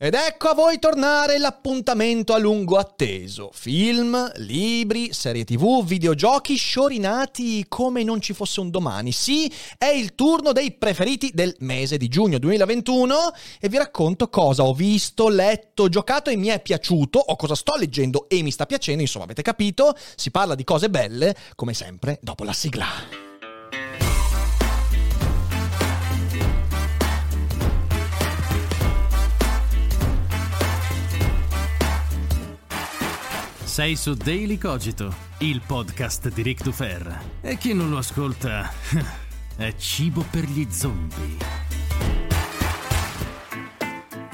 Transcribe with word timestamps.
Ed 0.00 0.14
ecco 0.14 0.46
a 0.46 0.54
voi 0.54 0.78
tornare 0.78 1.38
l'appuntamento 1.38 2.32
a 2.32 2.38
lungo 2.38 2.76
atteso. 2.76 3.50
Film, 3.52 4.30
libri, 4.36 5.12
serie 5.12 5.42
tv, 5.42 5.84
videogiochi 5.84 6.54
sciorinati 6.54 7.64
come 7.66 8.04
non 8.04 8.20
ci 8.20 8.32
fosse 8.32 8.60
un 8.60 8.70
domani. 8.70 9.10
Sì, 9.10 9.52
è 9.76 9.86
il 9.86 10.14
turno 10.14 10.52
dei 10.52 10.70
preferiti 10.70 11.32
del 11.34 11.52
mese 11.58 11.96
di 11.96 12.06
giugno 12.06 12.38
2021 12.38 13.16
e 13.58 13.68
vi 13.68 13.76
racconto 13.76 14.28
cosa 14.28 14.62
ho 14.62 14.72
visto, 14.72 15.28
letto, 15.28 15.88
giocato 15.88 16.30
e 16.30 16.36
mi 16.36 16.46
è 16.46 16.62
piaciuto 16.62 17.18
o 17.18 17.34
cosa 17.34 17.56
sto 17.56 17.74
leggendo 17.74 18.28
e 18.28 18.40
mi 18.42 18.52
sta 18.52 18.66
piacendo, 18.66 19.02
insomma 19.02 19.24
avete 19.24 19.42
capito, 19.42 19.96
si 20.14 20.30
parla 20.30 20.54
di 20.54 20.62
cose 20.62 20.90
belle, 20.90 21.34
come 21.56 21.74
sempre, 21.74 22.20
dopo 22.22 22.44
la 22.44 22.52
sigla. 22.52 23.17
Sei 33.78 33.94
su 33.94 34.14
Daily 34.14 34.58
Cogito, 34.58 35.14
il 35.38 35.62
podcast 35.64 36.32
di 36.32 36.42
Rick 36.42 36.64
Dufer. 36.64 37.36
E 37.40 37.56
chi 37.58 37.74
non 37.74 37.90
lo 37.90 37.98
ascolta 37.98 38.68
è 39.56 39.72
cibo 39.76 40.26
per 40.28 40.46
gli 40.46 40.66
zombie. 40.68 41.36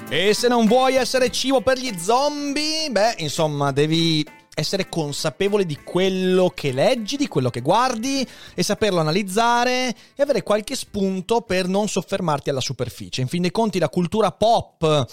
E 0.09 0.33
se 0.33 0.49
non 0.49 0.65
vuoi 0.65 0.95
essere 0.95 1.31
cibo 1.31 1.61
per 1.61 1.77
gli 1.77 1.95
zombie, 1.99 2.89
beh, 2.91 3.17
insomma, 3.19 3.71
devi 3.71 4.27
essere 4.55 4.89
consapevole 4.89 5.67
di 5.67 5.81
quello 5.83 6.51
che 6.55 6.73
leggi, 6.73 7.17
di 7.17 7.29
quello 7.29 7.51
che 7.51 7.61
guardi 7.61 8.27
e 8.55 8.63
saperlo 8.63 9.01
analizzare 9.01 9.95
e 10.15 10.23
avere 10.23 10.43
qualche 10.43 10.77
spunto 10.77 11.43
per 11.43 11.69
non 11.69 11.89
soffermarti 11.89 12.49
alla 12.49 12.61
superficie. 12.61 13.21
In 13.21 13.29
fin 13.29 13.43
dei 13.43 13.51
conti 13.51 13.79
la 13.79 13.89
cultura 13.89 14.31
pop 14.33 15.07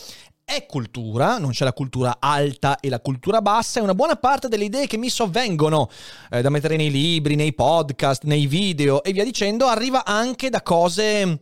è 0.44 0.66
cultura, 0.66 1.38
non 1.38 1.52
c'è 1.52 1.64
la 1.64 1.74
cultura 1.74 2.18
alta 2.20 2.80
e 2.80 2.90
la 2.90 3.00
cultura 3.00 3.42
bassa, 3.42 3.80
e 3.80 3.84
una 3.84 3.96
buona 3.96 4.16
parte 4.16 4.48
delle 4.48 4.66
idee 4.66 4.88
che 4.88 4.98
mi 4.98 5.10
sovvengono 5.10 5.90
eh, 6.30 6.42
da 6.42 6.50
mettere 6.50 6.76
nei 6.76 6.92
libri, 6.92 7.36
nei 7.36 7.54
podcast, 7.54 8.24
nei 8.24 8.48
video 8.48 9.04
e 9.04 9.14
via 9.14 9.24
dicendo 9.24 9.68
arriva 9.68 10.04
anche 10.06 10.50
da 10.50 10.62
cose 10.62 11.40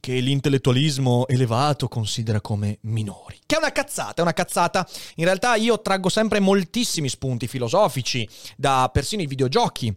che 0.00 0.20
l'intellettualismo 0.20 1.26
elevato 1.26 1.88
considera 1.88 2.40
come 2.40 2.78
minori. 2.82 3.40
Che 3.44 3.56
è 3.56 3.58
una 3.58 3.72
cazzata, 3.72 4.14
è 4.16 4.20
una 4.22 4.32
cazzata. 4.32 4.86
In 5.16 5.24
realtà 5.24 5.56
io 5.56 5.80
traggo 5.82 6.08
sempre 6.08 6.40
moltissimi 6.40 7.08
spunti 7.08 7.48
filosofici 7.48 8.28
da 8.56 8.88
persino 8.92 9.22
i 9.22 9.26
videogiochi, 9.26 9.94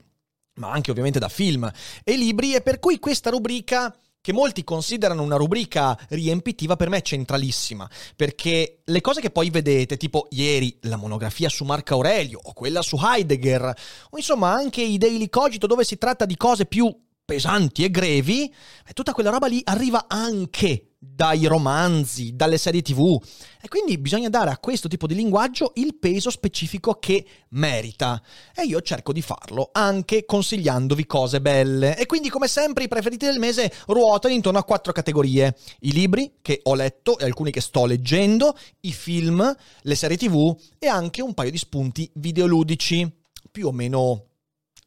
ma 0.56 0.72
anche 0.72 0.92
ovviamente 0.92 1.20
da 1.20 1.30
film 1.30 1.72
e 2.04 2.18
libri, 2.18 2.56
e 2.56 2.62
per 2.62 2.80
cui 2.80 3.00
questa 3.00 3.30
rubrica 3.30 3.96
che 4.22 4.34
molti 4.34 4.64
considerano 4.64 5.24
una 5.24 5.38
rubrica 5.38 5.98
riempitiva, 6.10 6.76
per 6.76 6.90
me 6.90 6.98
è 6.98 7.02
centralissima, 7.02 7.90
perché 8.16 8.82
le 8.84 9.02
cose 9.02 9.22
che 9.22 9.30
poi 9.30 9.50
vedete, 9.50 9.98
tipo 9.98 10.28
ieri 10.32 10.78
la 10.82 10.98
monografia 10.98 11.50
su 11.50 11.64
Marco 11.64 11.94
Aurelio 11.94 12.40
o 12.44 12.54
quella 12.54 12.82
su 12.82 12.98
Heidegger, 13.02 13.74
o 14.10 14.18
insomma 14.18 14.52
anche 14.52 14.82
i 14.82 14.98
Daily 14.98 15.30
Cogito 15.30 15.68
dove 15.68 15.84
si 15.84 15.98
tratta 15.98 16.26
di 16.26 16.36
cose 16.36 16.66
più 16.66 16.94
pesanti 17.30 17.84
e 17.84 17.92
grevi, 17.92 18.52
tutta 18.94 19.14
quella 19.14 19.30
roba 19.30 19.46
lì 19.46 19.62
arriva 19.64 20.06
anche 20.08 20.96
dai 20.98 21.46
romanzi, 21.46 22.36
dalle 22.36 22.58
serie 22.58 22.82
tv 22.82 23.22
e 23.62 23.68
quindi 23.68 24.00
bisogna 24.00 24.30
dare 24.30 24.50
a 24.50 24.58
questo 24.58 24.88
tipo 24.88 25.06
di 25.06 25.14
linguaggio 25.14 25.74
il 25.76 25.96
peso 25.96 26.32
specifico 26.32 26.96
che 26.96 27.24
merita. 27.50 28.20
E 28.56 28.64
io 28.64 28.82
cerco 28.82 29.14
di 29.14 29.22
farlo 29.22 29.70
anche 29.72 30.26
consigliandovi 30.26 31.06
cose 31.06 31.40
belle. 31.40 31.96
E 31.98 32.08
quindi 32.08 32.30
come 32.30 32.48
sempre 32.48 32.86
i 32.86 32.88
preferiti 32.88 33.26
del 33.26 33.38
mese 33.38 33.72
ruotano 33.86 34.34
intorno 34.34 34.58
a 34.58 34.64
quattro 34.64 34.92
categorie. 34.92 35.56
I 35.82 35.92
libri 35.94 36.38
che 36.42 36.62
ho 36.64 36.74
letto 36.74 37.20
e 37.20 37.26
alcuni 37.26 37.52
che 37.52 37.62
sto 37.62 37.86
leggendo 37.86 38.58
i 38.82 38.92
film, 38.92 39.56
le 39.82 39.96
serie 39.96 40.18
tv 40.18 40.58
e 40.80 40.88
anche 40.88 41.22
un 41.22 41.36
paio 41.36 41.52
di 41.52 41.58
spunti 41.60 42.10
videoludici 42.16 43.08
più 43.52 43.68
o 43.68 43.72
meno 43.72 44.29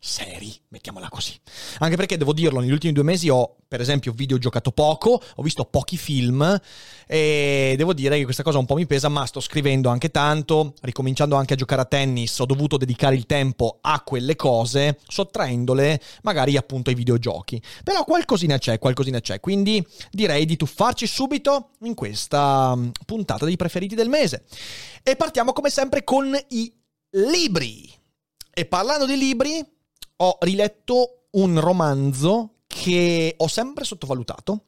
seri, 0.04 0.52
mettiamola 0.68 1.08
così. 1.08 1.32
Anche 1.78 1.94
perché 1.94 2.16
devo 2.16 2.32
dirlo, 2.32 2.58
negli 2.58 2.72
ultimi 2.72 2.92
due 2.92 3.04
mesi 3.04 3.28
ho, 3.28 3.58
per 3.68 3.80
esempio, 3.80 4.10
videogiocato 4.10 4.72
poco, 4.72 5.22
ho 5.36 5.42
visto 5.44 5.64
pochi 5.64 5.96
film 5.96 6.60
e 7.06 7.74
devo 7.76 7.94
dire 7.94 8.18
che 8.18 8.24
questa 8.24 8.42
cosa 8.42 8.58
un 8.58 8.66
po' 8.66 8.74
mi 8.74 8.84
pesa, 8.84 9.08
ma 9.08 9.24
sto 9.26 9.38
scrivendo 9.38 9.91
anche 9.91 10.10
tanto, 10.10 10.74
ricominciando 10.80 11.36
anche 11.36 11.54
a 11.54 11.56
giocare 11.56 11.82
a 11.82 11.84
tennis, 11.84 12.36
ho 12.41 12.46
dovuto 12.46 12.78
dedicare 12.78 13.14
il 13.14 13.26
tempo 13.26 13.78
a 13.80 14.00
quelle 14.00 14.34
cose, 14.34 14.98
sottraendole 15.06 16.00
magari 16.22 16.56
appunto 16.56 16.91
ai 16.91 16.96
videogiochi. 16.96 17.62
Però 17.84 18.02
qualcosina 18.02 18.58
c'è, 18.58 18.80
qualcosina 18.80 19.20
c'è, 19.20 19.38
quindi 19.38 19.86
direi 20.10 20.46
di 20.46 20.56
tuffarci 20.56 21.06
subito 21.06 21.70
in 21.82 21.94
questa 21.94 22.74
mm, 22.74 22.88
puntata 23.06 23.44
dei 23.44 23.56
preferiti 23.56 23.94
del 23.94 24.08
mese. 24.08 24.46
E 25.04 25.14
partiamo 25.14 25.52
come 25.52 25.70
sempre 25.70 26.02
con 26.02 26.36
i 26.48 26.74
libri. 27.10 27.88
E 28.54 28.66
parlando 28.66 29.06
di 29.06 29.16
libri, 29.16 29.64
ho 30.25 30.38
riletto 30.41 31.27
un 31.33 31.59
romanzo 31.59 32.60
che 32.66 33.34
ho 33.37 33.49
sempre 33.49 33.84
sottovalutato 33.84 34.66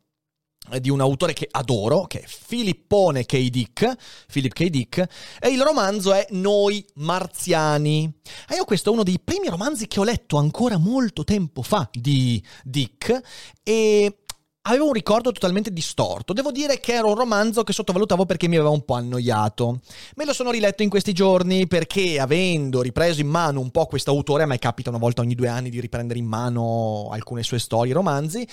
di 0.81 0.89
un 0.89 1.01
autore 1.01 1.35
che 1.35 1.47
adoro, 1.51 2.07
che 2.07 2.23
è 2.23 2.27
Filippone 2.27 3.27
K. 3.27 3.49
Dick, 3.51 3.97
Philip 4.33 4.53
K. 4.53 4.65
Dick, 4.69 5.07
e 5.39 5.49
il 5.51 5.63
romanzo 5.63 6.13
è 6.13 6.27
Noi 6.31 6.85
Marziani. 6.95 8.11
E 8.49 8.57
io 8.57 8.65
questo 8.65 8.89
è 8.89 8.93
uno 8.93 9.03
dei 9.03 9.21
primi 9.23 9.49
romanzi 9.49 9.87
che 9.87 10.01
ho 10.01 10.05
letto 10.05 10.39
ancora 10.39 10.79
molto 10.79 11.23
tempo 11.23 11.63
fa 11.63 11.89
di 11.93 12.43
Dick 12.65 13.21
e 13.63 14.24
avevo 14.67 14.87
un 14.87 14.93
ricordo 14.93 15.33
totalmente 15.33 15.73
distorto. 15.73 16.33
Devo 16.33 16.51
dire 16.51 16.81
che 16.81 16.95
era 16.95 17.07
un 17.07 17.15
romanzo 17.15 17.65
che 17.65 17.73
sottovalutavo 17.73 18.25
perché 18.25 18.49
mi 18.49 18.57
aveva 18.57 18.71
un 18.71 18.85
po' 18.85 18.95
annoiato. 18.95 19.81
Me 20.17 20.25
lo 20.25 20.33
sono 20.33 20.51
riletto 20.51 20.83
in 20.83 20.89
questi 20.89 21.13
giorni 21.13 21.67
perché, 21.67 22.19
avendo 22.19 22.81
ripreso 22.81 23.21
in 23.21 23.29
mano 23.29 23.61
un 23.61 23.71
po' 23.71 23.87
questo 23.87 24.11
autore, 24.11 24.45
a 24.45 24.47
me 24.47 24.59
capita 24.59 24.91
una 24.91 24.99
volta 24.99 25.21
ogni 25.21 25.35
due 25.35 25.49
anni 25.49 25.71
di 25.71 25.81
riprendere 25.81 26.19
in 26.19 26.27
mano 26.27 27.09
alcune 27.11 27.43
sue 27.43 27.59
storie, 27.59 27.93
romanzi, 27.93 28.47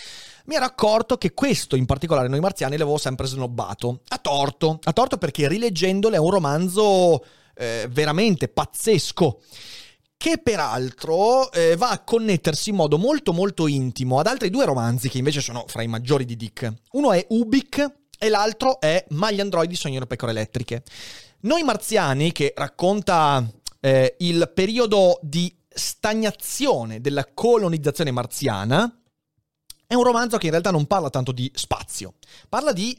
mi 0.46 0.56
ero 0.56 0.66
accorto 0.66 1.18
che 1.18 1.34
questo, 1.34 1.76
in 1.76 1.86
particolare 1.86 2.28
Noi 2.28 2.40
Marziani, 2.40 2.78
l'avevo 2.78 2.98
sempre 2.98 3.28
snobbato. 3.28 4.02
A 4.10 4.18
torto. 4.18 4.80
A 4.84 4.94
torto 4.94 5.18
perché 5.18 5.48
rileggendolo 5.48 6.16
è 6.16 6.20
un 6.20 6.32
romanzo 6.32 7.24
eh, 7.56 7.88
veramente 7.90 8.50
pazzesco 8.50 9.40
che 10.22 10.38
peraltro 10.38 11.52
eh, 11.52 11.76
va 11.76 11.90
a 11.90 12.04
connettersi 12.04 12.70
in 12.70 12.76
modo 12.76 13.00
molto 13.00 13.34
molto 13.34 13.66
intimo 13.66 14.20
ad 14.20 14.28
altri 14.28 14.52
due 14.52 14.66
romanzi 14.66 15.09
che 15.09 15.18
invece 15.18 15.41
sono 15.41 15.66
fra 15.66 15.82
i 15.82 15.88
maggiori 15.88 16.26
di 16.26 16.35
Dick. 16.35 16.72
Uno 16.91 17.12
è 17.12 17.26
Ubik 17.29 17.91
e 18.20 18.29
l'altro 18.29 18.79
è 18.79 19.03
Ma 19.09 19.32
gli 19.32 19.40
androidi 19.40 19.76
sognano 19.76 20.06
pecore 20.06 20.29
elettriche. 20.29 20.84
Noi 21.40 21.64
marziani, 21.64 22.32
che 22.32 22.53
racconta 22.56 23.44
eh, 23.79 24.16
il 24.20 24.52
periodo 24.53 25.18
di 25.23 25.52
stagnazione 25.68 27.02
della 27.02 27.26
colonizzazione 27.34 28.12
marziana, 28.12 28.96
è 29.88 29.96
un 29.96 30.03
romanzo 30.03 30.38
che 30.38 30.46
in 30.46 30.52
realtà 30.52 30.70
non 30.70 30.85
parla 30.85 31.09
tanto 31.09 31.32
di 31.32 31.52
spazio, 31.56 32.14
parla 32.47 32.73
di 32.73 32.96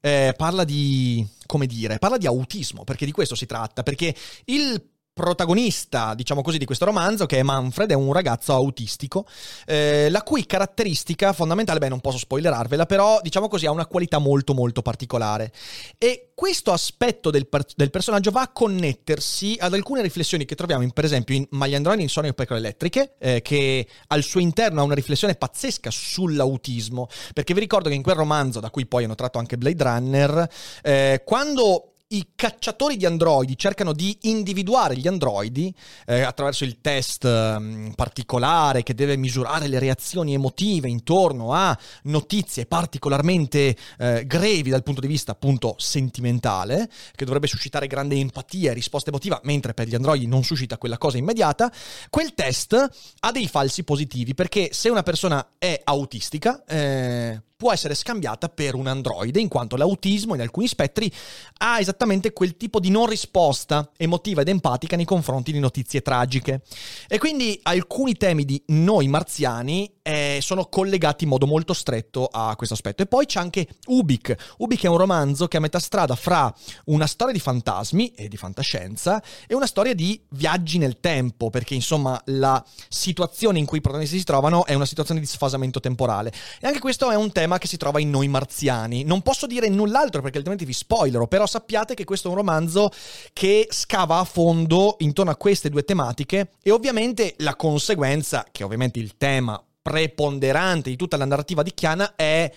eh, 0.00 0.32
parla 0.36 0.62
di, 0.62 1.26
come 1.46 1.66
dire, 1.66 1.98
parla 1.98 2.18
di 2.18 2.28
autismo, 2.28 2.84
perché 2.84 3.04
di 3.04 3.10
questo 3.10 3.34
si 3.34 3.46
tratta, 3.46 3.82
perché 3.82 4.14
il 4.44 4.80
protagonista, 5.20 6.14
diciamo 6.14 6.42
così, 6.42 6.58
di 6.58 6.64
questo 6.64 6.84
romanzo, 6.84 7.26
che 7.26 7.38
è 7.38 7.42
Manfred, 7.42 7.90
è 7.90 7.94
un 7.94 8.12
ragazzo 8.12 8.54
autistico, 8.54 9.26
eh, 9.66 10.08
la 10.10 10.22
cui 10.22 10.46
caratteristica 10.46 11.32
fondamentale, 11.32 11.78
beh, 11.78 11.88
non 11.88 12.00
posso 12.00 12.18
spoilerarvela, 12.18 12.86
però 12.86 13.20
diciamo 13.22 13.48
così, 13.48 13.66
ha 13.66 13.70
una 13.70 13.86
qualità 13.86 14.18
molto 14.18 14.54
molto 14.54 14.82
particolare. 14.82 15.52
E 15.98 16.30
questo 16.34 16.72
aspetto 16.72 17.30
del, 17.30 17.46
per- 17.46 17.66
del 17.76 17.90
personaggio 17.90 18.30
va 18.30 18.40
a 18.40 18.48
connettersi 18.48 19.56
ad 19.58 19.74
alcune 19.74 20.00
riflessioni 20.00 20.46
che 20.46 20.54
troviamo, 20.54 20.82
in, 20.82 20.92
per 20.92 21.04
esempio, 21.04 21.34
in 21.34 21.46
Ma 21.50 21.66
gli 21.66 21.74
androidi 21.74 22.02
in 22.02 22.08
Sogno 22.08 22.28
e 22.28 22.34
Pecore 22.34 22.60
Elettriche, 22.60 23.16
eh, 23.18 23.42
che 23.42 23.86
al 24.06 24.22
suo 24.22 24.40
interno 24.40 24.80
ha 24.80 24.84
una 24.84 24.94
riflessione 24.94 25.34
pazzesca 25.34 25.90
sull'autismo, 25.90 27.08
perché 27.34 27.52
vi 27.52 27.60
ricordo 27.60 27.90
che 27.90 27.94
in 27.94 28.02
quel 28.02 28.16
romanzo, 28.16 28.58
da 28.60 28.70
cui 28.70 28.86
poi 28.86 29.04
hanno 29.04 29.14
tratto 29.14 29.38
anche 29.38 29.58
Blade 29.58 29.82
Runner, 29.82 30.48
eh, 30.82 31.22
quando 31.26 31.89
i 32.12 32.30
cacciatori 32.34 32.96
di 32.96 33.06
androidi 33.06 33.56
cercano 33.56 33.92
di 33.92 34.16
individuare 34.22 34.96
gli 34.96 35.06
androidi 35.06 35.72
eh, 36.06 36.22
attraverso 36.22 36.64
il 36.64 36.80
test 36.80 37.24
eh, 37.24 37.92
particolare 37.94 38.82
che 38.82 38.94
deve 38.94 39.16
misurare 39.16 39.68
le 39.68 39.78
reazioni 39.78 40.34
emotive 40.34 40.88
intorno 40.88 41.52
a 41.52 41.76
notizie 42.04 42.66
particolarmente 42.66 43.76
eh, 43.98 44.26
grevi 44.26 44.70
dal 44.70 44.82
punto 44.82 45.00
di 45.00 45.06
vista 45.06 45.32
appunto 45.32 45.76
sentimentale, 45.78 46.90
che 47.14 47.24
dovrebbe 47.24 47.46
suscitare 47.46 47.86
grande 47.86 48.16
empatia 48.16 48.72
e 48.72 48.74
risposta 48.74 49.10
emotiva, 49.10 49.40
mentre 49.44 49.74
per 49.74 49.86
gli 49.86 49.94
androidi 49.94 50.26
non 50.26 50.42
suscita 50.42 50.78
quella 50.78 50.98
cosa 50.98 51.18
immediata, 51.18 51.72
quel 52.08 52.34
test 52.34 52.88
ha 53.20 53.30
dei 53.30 53.46
falsi 53.46 53.84
positivi 53.84 54.34
perché 54.34 54.70
se 54.72 54.88
una 54.88 55.04
persona 55.04 55.52
è 55.58 55.80
autistica 55.84 56.64
eh, 56.64 57.40
può 57.60 57.74
essere 57.74 57.94
scambiata 57.94 58.48
per 58.48 58.74
un 58.74 58.86
androide, 58.86 59.38
in 59.38 59.48
quanto 59.48 59.76
l'autismo 59.76 60.34
in 60.34 60.40
alcuni 60.40 60.66
spettri 60.66 61.12
ha 61.58 61.78
esattamente 61.78 62.32
quel 62.32 62.56
tipo 62.56 62.80
di 62.80 62.88
non 62.88 63.04
risposta 63.04 63.90
emotiva 63.98 64.40
ed 64.40 64.48
empatica 64.48 64.96
nei 64.96 65.04
confronti 65.04 65.52
di 65.52 65.58
notizie 65.58 66.00
tragiche. 66.00 66.62
E 67.06 67.18
quindi 67.18 67.60
alcuni 67.64 68.14
temi 68.14 68.46
di 68.46 68.62
noi 68.68 69.08
marziani 69.08 69.92
eh, 70.02 70.38
sono 70.40 70.66
collegati 70.66 71.24
in 71.24 71.30
modo 71.30 71.46
molto 71.46 71.72
stretto 71.72 72.26
a 72.30 72.54
questo 72.56 72.74
aspetto. 72.74 73.02
E 73.02 73.06
poi 73.06 73.26
c'è 73.26 73.40
anche 73.40 73.66
Ubik. 73.86 74.54
Ubik 74.58 74.84
è 74.84 74.88
un 74.88 74.96
romanzo 74.96 75.46
che 75.46 75.56
è 75.56 75.58
a 75.58 75.62
metà 75.62 75.78
strada 75.78 76.14
fra 76.14 76.52
una 76.86 77.06
storia 77.06 77.32
di 77.32 77.40
fantasmi 77.40 78.12
e 78.12 78.28
di 78.28 78.36
fantascienza 78.36 79.22
e 79.46 79.54
una 79.54 79.66
storia 79.66 79.94
di 79.94 80.20
viaggi 80.30 80.78
nel 80.78 81.00
tempo, 81.00 81.50
perché 81.50 81.74
insomma 81.74 82.20
la 82.26 82.64
situazione 82.88 83.58
in 83.58 83.66
cui 83.66 83.78
i 83.78 83.80
protagonisti 83.80 84.18
si 84.18 84.24
trovano 84.24 84.64
è 84.64 84.74
una 84.74 84.86
situazione 84.86 85.20
di 85.20 85.26
sfasamento 85.26 85.80
temporale. 85.80 86.32
E 86.60 86.66
anche 86.66 86.80
questo 86.80 87.10
è 87.10 87.16
un 87.16 87.32
tema 87.32 87.58
che 87.58 87.66
si 87.66 87.76
trova 87.76 88.00
in 88.00 88.10
Noi 88.10 88.28
Marziani. 88.28 89.04
Non 89.04 89.22
posso 89.22 89.46
dire 89.46 89.68
null'altro 89.68 90.22
perché 90.22 90.38
altrimenti 90.38 90.64
vi 90.64 90.72
spoilerò, 90.72 91.26
però 91.26 91.46
sappiate 91.46 91.94
che 91.94 92.04
questo 92.04 92.28
è 92.28 92.30
un 92.30 92.36
romanzo 92.36 92.90
che 93.32 93.68
scava 93.70 94.18
a 94.18 94.24
fondo 94.24 94.96
intorno 95.00 95.30
a 95.30 95.36
queste 95.36 95.68
due 95.68 95.84
tematiche 95.84 96.52
e 96.62 96.70
ovviamente 96.70 97.34
la 97.38 97.56
conseguenza, 97.56 98.46
che 98.50 98.64
ovviamente 98.64 98.98
il 98.98 99.16
tema 99.16 99.62
preponderante 99.82 100.90
di 100.90 100.96
tutta 100.96 101.16
la 101.16 101.24
narrativa 101.24 101.62
di 101.62 101.72
Chiana 101.72 102.14
è 102.14 102.52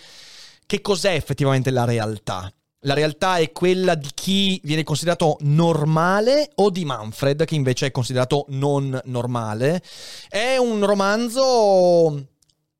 che 0.66 0.82
cos'è 0.82 1.14
effettivamente 1.14 1.72
la 1.72 1.86
realtà. 1.86 2.52
La 2.86 2.94
realtà 2.94 3.38
è 3.38 3.52
quella 3.54 3.96
di 3.96 4.10
chi 4.14 4.60
viene 4.64 4.84
considerato 4.84 5.38
normale 5.42 6.52
o 6.56 6.70
di 6.70 6.84
Manfred, 6.84 7.46
che 7.46 7.56
invece 7.56 7.88
è 7.88 7.92
considerato 7.92 8.46
non 8.50 9.00
normale. 9.06 9.82
È 10.28 10.58
un 10.58 10.86
romanzo 10.86 12.28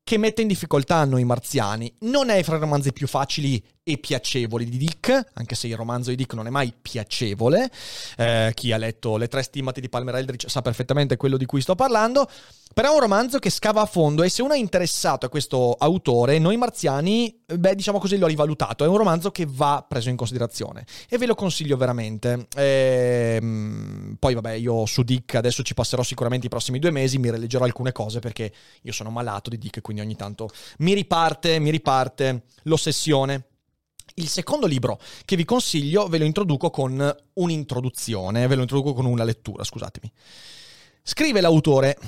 che 0.04 0.18
mette 0.18 0.42
in 0.42 0.48
difficoltà 0.48 1.04
noi 1.06 1.24
marziani. 1.24 1.90
Non 2.00 2.28
è 2.28 2.42
fra 2.42 2.56
i 2.56 2.60
romanzi 2.60 2.92
più 2.92 3.06
facili 3.06 3.62
e 3.86 3.98
piacevoli 3.98 4.66
di 4.66 4.78
Dick, 4.78 5.26
anche 5.34 5.54
se 5.54 5.66
il 5.66 5.76
romanzo 5.76 6.08
di 6.08 6.16
Dick 6.16 6.32
non 6.32 6.46
è 6.46 6.50
mai 6.50 6.72
piacevole. 6.80 7.70
Eh, 8.16 8.50
chi 8.54 8.72
ha 8.72 8.78
letto 8.78 9.18
Le 9.18 9.28
tre 9.28 9.42
stimmati 9.42 9.82
di 9.82 9.90
Palmer 9.90 10.14
Eldritch 10.14 10.48
sa 10.48 10.62
perfettamente 10.62 11.18
quello 11.18 11.36
di 11.36 11.44
cui 11.44 11.60
sto 11.60 11.74
parlando. 11.74 12.26
Però 12.72 12.90
è 12.90 12.94
un 12.94 13.00
romanzo 13.00 13.38
che 13.38 13.50
scava 13.50 13.82
a 13.82 13.86
fondo 13.86 14.22
e 14.22 14.30
se 14.30 14.40
uno 14.40 14.54
è 14.54 14.56
interessato 14.56 15.26
a 15.26 15.28
questo 15.28 15.74
autore, 15.74 16.38
Noi 16.38 16.56
Marziani, 16.56 17.42
beh, 17.44 17.74
diciamo 17.74 17.98
così, 17.98 18.16
l'ho 18.16 18.26
rivalutato. 18.26 18.84
È 18.84 18.88
un 18.88 18.96
romanzo 18.96 19.30
che 19.30 19.44
va 19.46 19.84
preso 19.86 20.08
in 20.08 20.16
considerazione 20.16 20.86
e 21.10 21.18
ve 21.18 21.26
lo 21.26 21.34
consiglio 21.34 21.76
veramente. 21.76 22.48
Ehm, 22.56 24.16
poi, 24.18 24.32
vabbè, 24.32 24.52
io 24.52 24.86
su 24.86 25.02
Dick 25.02 25.34
adesso 25.34 25.62
ci 25.62 25.74
passerò 25.74 26.02
sicuramente 26.02 26.46
i 26.46 26.48
prossimi 26.48 26.78
due 26.78 26.90
mesi, 26.90 27.18
mi 27.18 27.30
rileggerò 27.30 27.64
alcune 27.66 27.92
cose 27.92 28.18
perché 28.18 28.50
io 28.80 28.92
sono 28.92 29.10
malato 29.10 29.50
di 29.50 29.58
Dick, 29.58 29.82
quindi 29.82 30.00
ogni 30.02 30.16
tanto 30.16 30.48
mi 30.78 30.94
riparte, 30.94 31.58
mi 31.58 31.70
riparte 31.70 32.44
l'ossessione. 32.62 33.44
Il 34.16 34.28
secondo 34.28 34.66
libro 34.66 35.00
che 35.24 35.34
vi 35.34 35.44
consiglio 35.44 36.06
ve 36.06 36.18
lo 36.18 36.24
introduco 36.24 36.70
con 36.70 37.14
un'introduzione, 37.32 38.46
ve 38.46 38.54
lo 38.54 38.62
introduco 38.62 38.92
con 38.92 39.06
una 39.06 39.24
lettura, 39.24 39.64
scusatemi. 39.64 40.10
Scrive 41.02 41.40
l'autore 41.40 41.98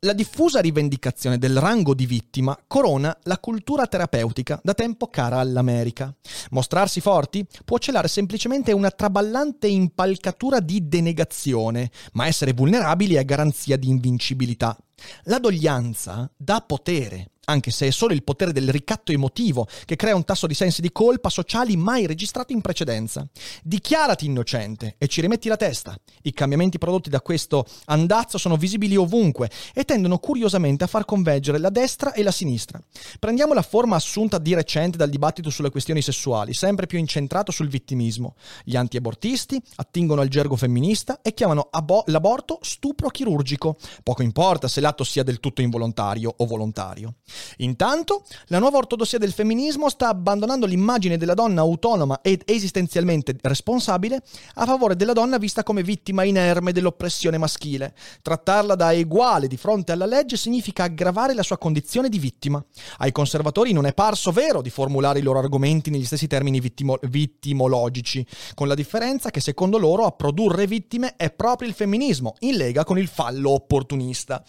la 0.00 0.12
diffusa 0.12 0.60
rivendicazione 0.60 1.36
del 1.36 1.58
rango 1.58 1.94
di 1.94 2.06
vittima 2.06 2.56
corona 2.68 3.16
la 3.24 3.38
cultura 3.38 3.88
terapeutica 3.88 4.60
da 4.62 4.72
tempo 4.72 5.08
cara 5.08 5.38
all'America. 5.38 6.14
Mostrarsi 6.50 7.00
forti 7.00 7.44
può 7.64 7.78
celare 7.78 8.06
semplicemente 8.06 8.70
una 8.70 8.90
traballante 8.90 9.66
impalcatura 9.66 10.60
di 10.60 10.86
denegazione, 10.86 11.90
ma 12.12 12.28
essere 12.28 12.52
vulnerabili 12.52 13.14
è 13.14 13.24
garanzia 13.24 13.76
di 13.76 13.88
invincibilità. 13.88 14.78
La 15.24 15.38
doglianza 15.38 16.30
dà 16.36 16.62
potere, 16.62 17.32
anche 17.46 17.70
se 17.70 17.86
è 17.86 17.90
solo 17.90 18.12
il 18.12 18.24
potere 18.24 18.52
del 18.52 18.70
ricatto 18.70 19.12
emotivo 19.12 19.68
che 19.84 19.96
crea 19.96 20.16
un 20.16 20.24
tasso 20.24 20.46
di 20.46 20.54
sensi 20.54 20.80
di 20.80 20.90
colpa 20.90 21.28
sociali 21.28 21.76
mai 21.76 22.06
registrato 22.06 22.52
in 22.52 22.60
precedenza. 22.60 23.26
Dichiarati 23.62 24.26
innocente 24.26 24.96
e 24.98 25.06
ci 25.06 25.20
rimetti 25.20 25.48
la 25.48 25.56
testa. 25.56 25.96
I 26.22 26.32
cambiamenti 26.32 26.78
prodotti 26.78 27.08
da 27.08 27.20
questo 27.20 27.64
andazzo 27.86 28.38
sono 28.38 28.56
visibili 28.56 28.96
ovunque 28.96 29.50
e 29.74 29.84
tendono 29.84 30.18
curiosamente 30.18 30.84
a 30.84 30.88
far 30.88 31.04
convergere 31.04 31.58
la 31.58 31.70
destra 31.70 32.12
e 32.12 32.22
la 32.22 32.32
sinistra. 32.32 32.80
Prendiamo 33.18 33.54
la 33.54 33.62
forma 33.62 33.96
assunta 33.96 34.38
di 34.38 34.54
recente 34.54 34.96
dal 34.96 35.10
dibattito 35.10 35.50
sulle 35.50 35.70
questioni 35.70 36.02
sessuali, 36.02 36.52
sempre 36.52 36.86
più 36.86 36.98
incentrato 36.98 37.52
sul 37.52 37.68
vittimismo. 37.68 38.34
Gli 38.64 38.76
antiabortisti 38.76 39.60
attingono 39.76 40.20
al 40.20 40.28
gergo 40.28 40.56
femminista 40.56 41.20
e 41.22 41.32
chiamano 41.32 41.68
abo- 41.70 42.02
l'aborto 42.06 42.58
stupro 42.62 43.08
chirurgico. 43.08 43.76
Poco 44.02 44.22
importa 44.22 44.66
se 44.66 44.80
l'atto 44.86 45.04
sia 45.04 45.22
del 45.22 45.40
tutto 45.40 45.62
involontario 45.62 46.32
o 46.36 46.46
volontario. 46.46 47.14
Intanto, 47.58 48.24
la 48.46 48.58
nuova 48.58 48.78
ortodossia 48.78 49.18
del 49.18 49.32
femminismo 49.32 49.88
sta 49.88 50.08
abbandonando 50.08 50.66
l'immagine 50.66 51.16
della 51.16 51.34
donna 51.34 51.60
autonoma 51.60 52.20
ed 52.22 52.42
esistenzialmente 52.44 53.36
responsabile 53.42 54.22
a 54.54 54.64
favore 54.64 54.94
della 54.96 55.12
donna 55.12 55.38
vista 55.38 55.62
come 55.62 55.82
vittima 55.82 56.22
inerme 56.22 56.72
dell'oppressione 56.72 57.38
maschile. 57.38 57.94
Trattarla 58.22 58.74
da 58.74 58.92
eguale 58.92 59.48
di 59.48 59.56
fronte 59.56 59.92
alla 59.92 60.06
legge 60.06 60.36
significa 60.36 60.84
aggravare 60.84 61.34
la 61.34 61.42
sua 61.42 61.58
condizione 61.58 62.08
di 62.08 62.18
vittima. 62.18 62.64
Ai 62.98 63.12
conservatori 63.12 63.72
non 63.72 63.86
è 63.86 63.94
parso 63.94 64.30
vero 64.30 64.62
di 64.62 64.70
formulare 64.70 65.18
i 65.18 65.22
loro 65.22 65.40
argomenti 65.40 65.90
negli 65.90 66.04
stessi 66.04 66.26
termini 66.26 66.60
vittimo- 66.60 66.98
vittimologici, 67.02 68.24
con 68.54 68.68
la 68.68 68.74
differenza 68.74 69.30
che 69.30 69.40
secondo 69.40 69.78
loro 69.78 70.04
a 70.04 70.12
produrre 70.12 70.66
vittime 70.66 71.14
è 71.16 71.30
proprio 71.30 71.68
il 71.68 71.74
femminismo, 71.74 72.34
in 72.40 72.56
lega 72.56 72.84
con 72.84 72.98
il 72.98 73.08
fallo 73.08 73.50
opportunista. 73.50 74.44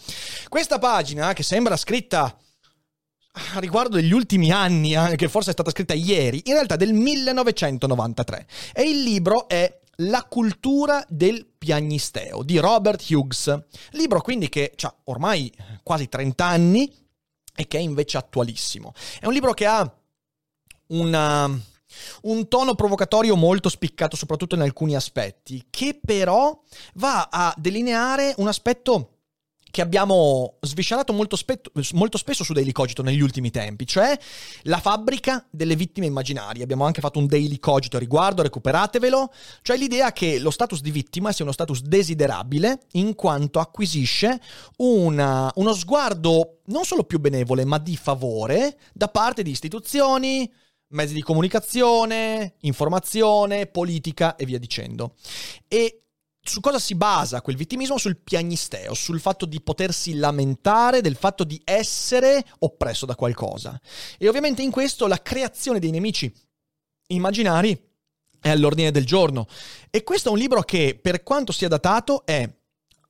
Questa 0.50 0.80
pagina, 0.80 1.34
che 1.34 1.44
sembra 1.44 1.78
scritta 1.78 2.38
a 3.56 3.60
riguardo 3.60 3.96
degli 3.96 4.12
ultimi 4.12 4.52
anni, 4.52 4.96
eh, 4.96 5.16
che 5.16 5.30
forse 5.30 5.50
è 5.50 5.54
stata 5.54 5.72
scritta 5.72 5.94
ieri, 5.94 6.42
in 6.46 6.54
realtà 6.54 6.76
del 6.76 6.94
1993. 6.94 8.48
E 8.74 8.84
il 8.84 9.04
libro 9.04 9.48
è 9.48 9.80
La 10.02 10.24
cultura 10.24 11.04
del 11.08 11.46
piagnisteo 11.58 12.44
di 12.44 12.58
Robert 12.58 13.04
Hughes. 13.10 13.66
Libro 13.92 14.22
quindi 14.22 14.50
che 14.50 14.74
ha 14.82 14.96
ormai 15.06 15.52
quasi 15.84 16.08
30 16.08 16.46
anni 16.46 16.92
e 17.56 17.68
che 17.68 17.78
è 17.78 17.82
invece 17.82 18.18
attualissimo. 18.18 18.94
È 19.20 19.26
un 19.26 19.34
libro 19.34 19.54
che 19.54 19.66
ha 19.66 19.92
una, 20.88 21.50
un 22.22 22.48
tono 22.48 22.76
provocatorio 22.76 23.36
molto 23.36 23.70
spiccato, 23.70 24.16
soprattutto 24.16 24.56
in 24.56 24.62
alcuni 24.62 24.96
aspetti, 24.96 25.66
che 25.70 26.00
però 26.04 26.62
va 26.96 27.28
a 27.32 27.54
delineare 27.58 28.36
un 28.38 28.48
aspetto 28.48 29.17
che 29.72 29.82
abbiamo 29.82 30.56
sviscerato 30.62 31.14
molto, 31.14 31.36
spetto, 31.36 31.72
molto, 31.94 32.18
spesso 32.18 32.44
su 32.44 32.54
Daily 32.54 32.72
Cogito 32.72 33.04
negli 33.04 33.22
ultimi 33.22 33.52
tempi, 33.52 33.86
cioè 33.86 34.18
la 34.64 34.80
fabbrica 34.80 35.46
delle 35.50 35.76
vittime 35.76 36.06
immaginarie. 36.06 36.64
Abbiamo 36.64 36.86
anche 36.86 37.02
fatto 37.02 37.20
un 37.20 37.28
Daily 37.28 37.60
Cogito 37.60 37.98
a 37.98 38.00
riguardo, 38.00 38.42
recuperatevelo, 38.42 39.32
cioè 39.62 39.78
l'idea 39.78 40.12
che 40.12 40.40
lo 40.40 40.52
status 40.52 40.82
di 40.82 40.92
vittima 40.92 41.32
sia 41.32 41.44
uno 41.44 41.54
status 41.54 41.82
desiderabile 41.82 42.80
in 42.94 43.16
quanto 43.16 43.60
acquisisce 43.60 44.40
una, 44.78 45.52
uno 45.56 45.74
sguardo 45.74 46.60
non 46.66 46.84
solo 46.84 47.04
più 47.04 47.20
benevole, 47.20 47.66
ma 47.66 47.78
di 47.78 47.96
favore 47.96 48.78
da 48.94 49.08
parte 49.08 49.44
di 49.44 49.52
istituzioni, 49.52 50.52
mezzi 50.90 51.14
di 51.14 51.22
comunicazione, 51.22 52.56
informazione, 52.62 53.68
politica 53.68 54.36
e 54.36 54.46
via 54.46 54.60
dicendo. 54.60 55.16
E 55.68 56.04
su 56.48 56.60
cosa 56.60 56.80
si 56.80 56.96
basa 56.96 57.42
quel 57.42 57.56
vittimismo? 57.56 57.98
Sul 57.98 58.18
piagnisteo, 58.18 58.94
sul 58.94 59.20
fatto 59.20 59.46
di 59.46 59.62
potersi 59.62 60.16
lamentare 60.16 61.02
del 61.02 61.16
fatto 61.16 61.44
di 61.44 61.62
essere 61.64 62.44
oppresso 62.60 63.06
da 63.06 63.16
qualcosa. 63.16 63.80
E 64.18 64.28
ovviamente 64.28 64.62
in 64.62 64.72
questo 64.72 65.08
la 65.08 65.22
creazione 65.22 65.80
dei 65.80 65.92
nemici 65.92 66.34
immaginari 67.08 67.80
è 68.40 68.50
all'ordine 68.50 68.92
del 68.92 69.06
giorno. 69.06 69.48
E 69.90 70.04
questo 70.04 70.30
è 70.30 70.32
un 70.32 70.38
libro 70.38 70.62
che, 70.62 70.98
per 71.02 71.24
quanto 71.24 71.52
sia 71.52 71.68
datato, 71.68 72.26
è 72.26 72.50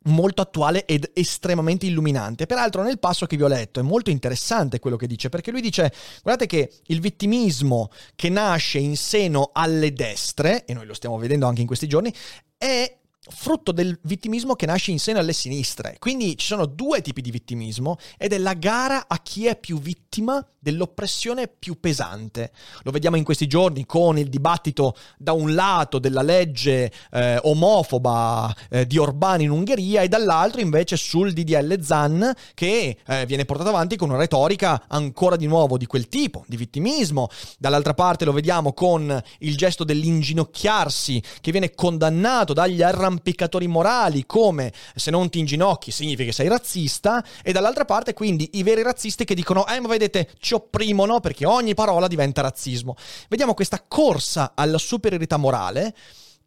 molto 0.08 0.42
attuale 0.42 0.86
ed 0.86 1.12
estremamente 1.14 1.86
illuminante. 1.86 2.46
Peraltro 2.46 2.82
nel 2.82 3.00
passo 3.00 3.26
che 3.26 3.36
vi 3.36 3.44
ho 3.44 3.48
letto 3.48 3.80
è 3.80 3.84
molto 3.84 4.10
interessante 4.10 4.80
quello 4.80 4.96
che 4.96 5.08
dice, 5.08 5.30
perché 5.30 5.52
lui 5.52 5.62
dice, 5.62 5.92
guardate 6.24 6.48
che 6.48 6.72
il 6.86 7.02
vittimismo 7.02 7.90
che 8.16 8.30
nasce 8.30 8.80
in 8.80 8.96
seno 8.96 9.50
alle 9.54 9.94
destre, 9.94 10.66
e 10.66 10.74
noi 10.74 10.86
lo 10.86 10.94
stiamo 10.94 11.18
vedendo 11.18 11.46
anche 11.46 11.62
in 11.62 11.68
questi 11.68 11.88
giorni, 11.88 12.14
è 12.58 12.97
frutto 13.30 13.72
del 13.72 13.98
vittimismo 14.04 14.56
che 14.56 14.66
nasce 14.66 14.92
in 14.92 15.00
seno 15.00 15.20
alle 15.20 15.34
sinistre. 15.34 15.98
Quindi 16.00 16.38
ci 16.38 16.46
sono 16.46 16.66
due 16.66 17.02
tipi 17.02 17.22
di 17.22 17.32
vittimismo 17.32 17.98
ed 18.18 18.34
è 18.34 18.38
la 18.38 18.54
gara 18.54 19.06
a 19.08 19.20
chi 19.20 19.48
è 19.48 19.58
più 19.58 19.80
vittima 19.80 20.46
dell'oppressione 20.68 21.48
più 21.48 21.80
pesante. 21.80 22.52
Lo 22.84 22.92
vediamo 22.92 23.16
in 23.16 23.24
questi 23.24 23.48
giorni 23.48 23.86
con 23.86 24.18
il 24.18 24.28
dibattito 24.28 24.96
da 25.18 25.32
un 25.32 25.54
lato 25.54 25.98
della 25.98 26.22
legge 26.22 26.92
eh, 27.12 27.40
omofoba 27.42 28.54
eh, 28.70 28.86
di 28.86 28.98
Orbán 28.98 29.40
in 29.40 29.50
Ungheria 29.50 30.02
e 30.02 30.10
dall'altro 30.10 30.60
invece 30.60 30.98
sul 30.98 31.32
DDL 31.32 31.82
Zan 31.82 32.34
che 32.54 32.98
eh, 33.06 33.26
viene 33.26 33.46
portato 33.46 33.70
avanti 33.70 33.96
con 33.96 34.10
una 34.10 34.18
retorica 34.18 34.84
ancora 34.88 35.38
di 35.38 35.48
nuovo 35.48 35.78
di 35.78 35.86
quel 35.86 36.10
tipo, 36.10 36.44
di 36.48 36.58
vittimismo. 36.58 37.30
Dall'altra 37.58 37.94
parte 37.94 38.26
lo 38.26 38.34
vediamo 38.34 38.74
con 38.74 39.22
il 39.40 39.56
gesto 39.56 39.86
dell'inginocchiarsi 39.86 41.24
che 41.40 41.52
viene 41.52 41.76
condannato 41.76 42.52
dagli 42.52 42.82
arrampicatori 43.18 43.68
morali 43.68 44.26
come 44.26 44.72
se 44.96 45.12
non 45.12 45.30
ti 45.30 45.40
inginocchi 45.40 45.92
significa 45.92 46.30
che 46.30 46.34
sei 46.34 46.48
razzista 46.48 47.24
e 47.44 47.52
dall'altra 47.52 47.86
parte 47.86 48.14
quindi 48.14 48.50
i 48.54 48.64
veri 48.64 48.84
razzisti 48.84 49.26
che 49.26 49.36
dicono 49.36 49.68
eh 49.68 49.80
ma 49.80 49.88
vedete 49.88 50.30
ci 50.40 50.54
opprimono 50.54 51.20
perché 51.20 51.46
ogni 51.46 51.74
parola 51.74 52.08
diventa 52.08 52.42
razzismo. 52.42 52.96
Vediamo 53.28 53.54
questa 53.54 53.84
corsa 53.86 54.52
alla 54.56 54.78
superiorità 54.78 55.38
morale 55.38 55.94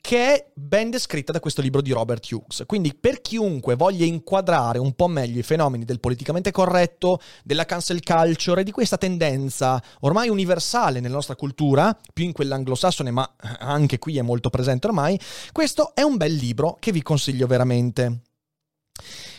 che 0.00 0.34
è 0.34 0.50
ben 0.54 0.90
descritta 0.90 1.32
da 1.32 1.40
questo 1.40 1.60
libro 1.60 1.82
di 1.82 1.92
Robert 1.92 2.30
Hughes. 2.30 2.64
Quindi 2.66 2.94
per 2.94 3.20
chiunque 3.20 3.76
voglia 3.76 4.04
inquadrare 4.04 4.78
un 4.78 4.92
po' 4.94 5.08
meglio 5.08 5.38
i 5.38 5.44
fenomeni 5.44 5.84
del 5.84 6.00
politicamente 6.00 6.50
corretto, 6.50 7.20
della 7.44 7.64
cancel 7.64 8.02
culture 8.02 8.62
e 8.62 8.64
di 8.64 8.70
questa 8.70 8.96
tendenza 8.96 9.82
ormai 10.00 10.28
universale 10.28 11.00
nella 11.00 11.14
nostra 11.14 11.36
cultura, 11.36 11.96
più 12.12 12.24
in 12.24 12.32
quella 12.32 12.54
anglosassone 12.54 13.10
ma 13.10 13.34
anche 13.58 13.98
qui 13.98 14.18
è 14.18 14.22
molto 14.22 14.50
presente 14.50 14.86
ormai, 14.86 15.20
questo 15.52 15.94
è 15.94 16.02
un 16.02 16.16
bel 16.16 16.34
libro 16.34 16.76
che 16.80 16.92
vi 16.92 17.02
consiglio 17.02 17.46
veramente. 17.46 18.20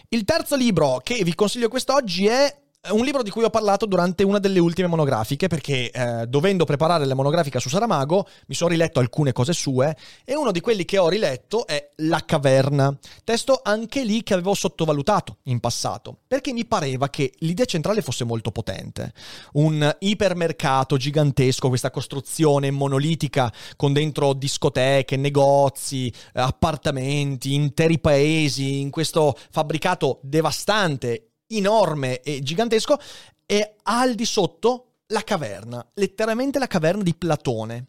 Il 0.09 0.25
terzo 0.25 0.55
libro 0.55 0.99
che 1.03 1.23
vi 1.23 1.33
consiglio 1.35 1.69
quest'oggi 1.69 2.27
è 2.27 2.60
un 2.89 3.05
libro 3.05 3.21
di 3.21 3.29
cui 3.29 3.43
ho 3.43 3.51
parlato 3.51 3.85
durante 3.85 4.23
una 4.23 4.39
delle 4.39 4.57
ultime 4.57 4.87
monografiche 4.87 5.47
perché 5.47 5.91
eh, 5.91 6.25
dovendo 6.27 6.65
preparare 6.65 7.05
la 7.05 7.13
monografica 7.13 7.59
su 7.59 7.69
Saramago 7.69 8.27
mi 8.47 8.55
sono 8.55 8.71
riletto 8.71 8.99
alcune 8.99 9.33
cose 9.33 9.53
sue 9.53 9.95
e 10.25 10.35
uno 10.35 10.51
di 10.51 10.61
quelli 10.61 10.83
che 10.83 10.97
ho 10.97 11.07
riletto 11.07 11.67
è 11.67 11.91
La 11.97 12.23
caverna, 12.25 12.97
testo 13.23 13.61
anche 13.63 14.03
lì 14.03 14.23
che 14.23 14.33
avevo 14.33 14.55
sottovalutato 14.55 15.37
in 15.43 15.59
passato 15.59 16.21
perché 16.25 16.53
mi 16.53 16.65
pareva 16.65 17.09
che 17.09 17.31
l'idea 17.39 17.65
centrale 17.65 18.01
fosse 18.01 18.23
molto 18.23 18.49
potente. 18.49 19.13
Un 19.53 19.97
ipermercato 19.99 20.97
gigantesco, 20.97 21.67
questa 21.67 21.91
costruzione 21.91 22.71
monolitica 22.71 23.53
con 23.75 23.93
dentro 23.93 24.33
discoteche, 24.33 25.17
negozi, 25.17 26.11
appartamenti, 26.33 27.53
interi 27.53 27.99
paesi 27.99 28.79
in 28.81 28.89
questo 28.89 29.37
fabbricato 29.51 30.19
devastante 30.23 31.30
enorme 31.57 32.21
e 32.21 32.41
gigantesco 32.41 32.97
e 33.45 33.75
al 33.83 34.15
di 34.15 34.25
sotto 34.25 34.85
la 35.07 35.23
caverna, 35.23 35.85
letteralmente 35.95 36.59
la 36.59 36.67
caverna 36.67 37.03
di 37.03 37.15
Platone. 37.15 37.87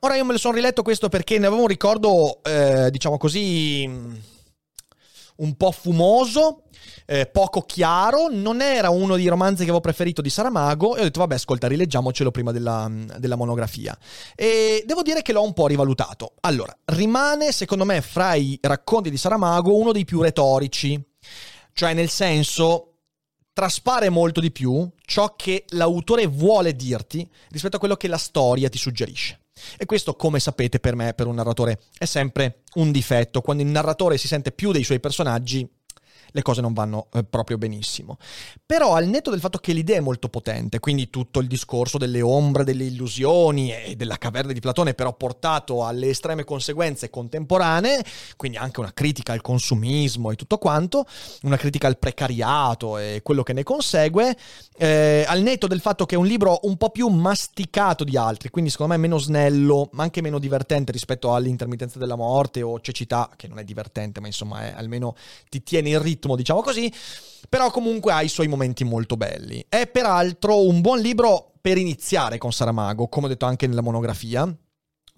Ora 0.00 0.16
io 0.16 0.24
me 0.24 0.32
lo 0.32 0.38
sono 0.38 0.54
riletto 0.54 0.82
questo 0.82 1.08
perché 1.08 1.38
ne 1.38 1.46
avevo 1.46 1.62
un 1.62 1.68
ricordo, 1.68 2.42
eh, 2.44 2.90
diciamo 2.90 3.16
così, 3.16 3.84
un 5.36 5.54
po' 5.56 5.72
fumoso, 5.72 6.62
eh, 7.06 7.26
poco 7.26 7.62
chiaro, 7.62 8.28
non 8.30 8.60
era 8.60 8.90
uno 8.90 9.16
dei 9.16 9.26
romanzi 9.26 9.58
che 9.58 9.70
avevo 9.70 9.80
preferito 9.80 10.22
di 10.22 10.30
Saramago 10.30 10.96
e 10.96 11.00
ho 11.00 11.04
detto 11.04 11.20
vabbè 11.20 11.34
ascolta 11.34 11.66
rileggiamocelo 11.66 12.30
prima 12.30 12.52
della, 12.52 12.90
della 13.18 13.36
monografia. 13.36 13.96
E 14.34 14.82
devo 14.86 15.02
dire 15.02 15.22
che 15.22 15.32
l'ho 15.32 15.42
un 15.42 15.52
po' 15.52 15.66
rivalutato. 15.66 16.34
Allora, 16.40 16.76
rimane 16.86 17.52
secondo 17.52 17.84
me 17.84 18.00
fra 18.02 18.34
i 18.34 18.58
racconti 18.60 19.10
di 19.10 19.16
Saramago 19.16 19.76
uno 19.76 19.92
dei 19.92 20.04
più 20.04 20.20
retorici 20.20 21.02
cioè, 21.76 21.92
nel 21.92 22.08
senso, 22.08 23.00
traspare 23.52 24.08
molto 24.08 24.40
di 24.40 24.50
più 24.50 24.90
ciò 25.04 25.36
che 25.36 25.66
l'autore 25.72 26.26
vuole 26.26 26.74
dirti 26.74 27.28
rispetto 27.50 27.76
a 27.76 27.78
quello 27.78 27.96
che 27.96 28.08
la 28.08 28.16
storia 28.16 28.70
ti 28.70 28.78
suggerisce. 28.78 29.42
E 29.76 29.84
questo, 29.84 30.14
come 30.16 30.40
sapete, 30.40 30.80
per 30.80 30.94
me, 30.94 31.12
per 31.12 31.26
un 31.26 31.34
narratore, 31.34 31.80
è 31.98 32.06
sempre 32.06 32.62
un 32.76 32.90
difetto. 32.90 33.42
Quando 33.42 33.62
il 33.62 33.68
narratore 33.68 34.16
si 34.16 34.26
sente 34.26 34.52
più 34.52 34.72
dei 34.72 34.84
suoi 34.84 35.00
personaggi, 35.00 35.68
le 36.36 36.42
cose 36.42 36.60
non 36.60 36.74
vanno 36.74 37.06
eh, 37.14 37.24
proprio 37.24 37.56
benissimo. 37.56 38.18
Però 38.64 38.94
al 38.94 39.06
netto 39.06 39.30
del 39.30 39.40
fatto 39.40 39.56
che 39.58 39.72
l'idea 39.72 39.96
è 39.96 40.00
molto 40.00 40.28
potente, 40.28 40.80
quindi 40.80 41.08
tutto 41.08 41.40
il 41.40 41.46
discorso 41.46 41.96
delle 41.96 42.20
ombre, 42.20 42.62
delle 42.62 42.84
illusioni 42.84 43.72
e 43.72 43.96
della 43.96 44.18
caverna 44.18 44.52
di 44.52 44.60
Platone, 44.60 44.92
però 44.92 45.14
portato 45.14 45.86
alle 45.86 46.10
estreme 46.10 46.44
conseguenze 46.44 47.08
contemporanee, 47.08 48.04
quindi 48.36 48.58
anche 48.58 48.80
una 48.80 48.92
critica 48.92 49.32
al 49.32 49.40
consumismo 49.40 50.30
e 50.30 50.36
tutto 50.36 50.58
quanto, 50.58 51.06
una 51.42 51.56
critica 51.56 51.86
al 51.86 51.98
precariato 51.98 52.98
e 52.98 53.20
quello 53.22 53.42
che 53.42 53.54
ne 53.54 53.62
consegue, 53.62 54.36
eh, 54.76 55.24
al 55.26 55.40
netto 55.40 55.66
del 55.66 55.80
fatto 55.80 56.04
che 56.04 56.16
è 56.16 56.18
un 56.18 56.26
libro 56.26 56.60
un 56.64 56.76
po' 56.76 56.90
più 56.90 57.08
masticato 57.08 58.04
di 58.04 58.18
altri, 58.18 58.50
quindi 58.50 58.70
secondo 58.70 58.92
me 58.92 59.00
meno 59.00 59.16
snello, 59.16 59.88
ma 59.92 60.02
anche 60.02 60.20
meno 60.20 60.38
divertente 60.38 60.92
rispetto 60.92 61.32
all'intermittenza 61.34 61.98
della 61.98 62.16
morte 62.16 62.60
o 62.60 62.78
cecità, 62.80 63.30
che 63.36 63.48
non 63.48 63.58
è 63.58 63.64
divertente, 63.64 64.20
ma 64.20 64.26
insomma 64.26 64.66
è, 64.66 64.74
almeno 64.76 65.14
ti 65.48 65.62
tiene 65.62 65.88
in 65.88 66.02
ritmo 66.02 66.25
ritmo, 66.26 66.36
diciamo 66.36 66.60
così, 66.60 66.92
però 67.48 67.70
comunque 67.70 68.12
ha 68.12 68.22
i 68.22 68.28
suoi 68.28 68.48
momenti 68.48 68.84
molto 68.84 69.16
belli. 69.16 69.64
È 69.68 69.86
peraltro 69.86 70.66
un 70.66 70.80
buon 70.80 70.98
libro 70.98 71.52
per 71.60 71.78
iniziare 71.78 72.38
con 72.38 72.52
Saramago, 72.52 73.08
come 73.08 73.26
ho 73.26 73.28
detto 73.28 73.46
anche 73.46 73.66
nella 73.66 73.80
monografia. 73.80 74.54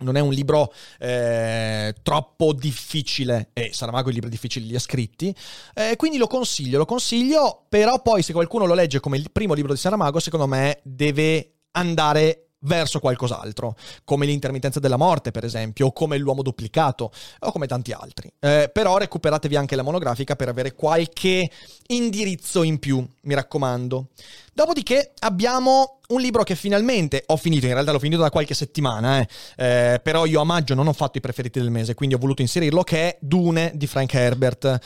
Non 0.01 0.17
è 0.17 0.21
un 0.21 0.33
libro 0.33 0.73
eh, 1.01 1.93
troppo 2.05 2.53
difficile, 2.53 3.51
e 3.53 3.71
Saramago 3.73 4.11
i 4.11 4.13
libri 4.13 4.31
difficili 4.31 4.69
li 4.69 4.77
ha 4.77 4.79
scritti, 4.79 5.35
eh, 5.75 5.97
quindi 5.97 6.19
lo 6.19 6.29
consiglio, 6.29 6.79
lo 6.79 6.85
consiglio, 6.85 7.65
però 7.69 8.01
poi 8.01 8.23
se 8.23 8.33
qualcuno 8.33 8.65
lo 8.65 8.75
legge 8.75 9.01
come 9.01 9.17
il 9.17 9.33
primo 9.33 9.55
libro 9.55 9.73
di 9.73 9.79
Saramago, 9.81 10.21
secondo 10.21 10.47
me 10.47 10.79
deve 10.85 11.55
andare 11.73 12.48
verso 12.61 12.99
qualcos'altro, 12.99 13.77
come 14.05 14.27
l'intermittenza 14.27 14.81
della 14.81 14.97
morte, 14.97 15.31
per 15.31 15.45
esempio, 15.45 15.87
o 15.87 15.93
come 15.93 16.19
l'uomo 16.19 16.43
duplicato, 16.43 17.13
o 17.41 17.53
come 17.53 17.67
tanti 17.67 17.93
altri. 17.93 18.31
Eh, 18.41 18.71
però 18.73 18.99
recuperatevi 18.99 19.57
anche 19.57 19.77
la 19.77 19.83
monografica 19.83 20.37
per 20.37 20.49
avere 20.49 20.75
qualche 20.75 21.51
indirizzo 21.89 22.63
in 22.63 22.79
più, 22.79 23.07
mi 23.23 23.35
raccomando. 23.35 24.09
Dopodiché 24.53 25.13
abbiamo 25.21 26.01
un 26.09 26.21
libro 26.21 26.43
che 26.43 26.57
finalmente 26.57 27.23
ho 27.27 27.37
finito, 27.37 27.67
in 27.67 27.75
realtà 27.75 27.93
l'ho 27.93 27.99
finito 27.99 28.23
da 28.23 28.31
qualche 28.31 28.55
settimana, 28.55 29.21
eh. 29.21 29.29
Eh, 29.57 30.01
però 30.03 30.27
io 30.27 30.41
a 30.41 30.45
maggio 30.45 30.75
non 30.75 30.89
ho 30.89 30.93
fatto 30.93 31.19
i 31.19 31.21
preferiti 31.21 31.61
del 31.61 31.71
mese, 31.71 31.95
quindi 31.95 32.15
ho 32.15 32.19
voluto 32.19 32.43
inserirlo, 32.43 32.83
che 32.83 33.09
è 33.09 33.19
Dune 33.21 33.73
di 33.75 33.87
Frank 33.87 34.15
Herbert. 34.15 34.79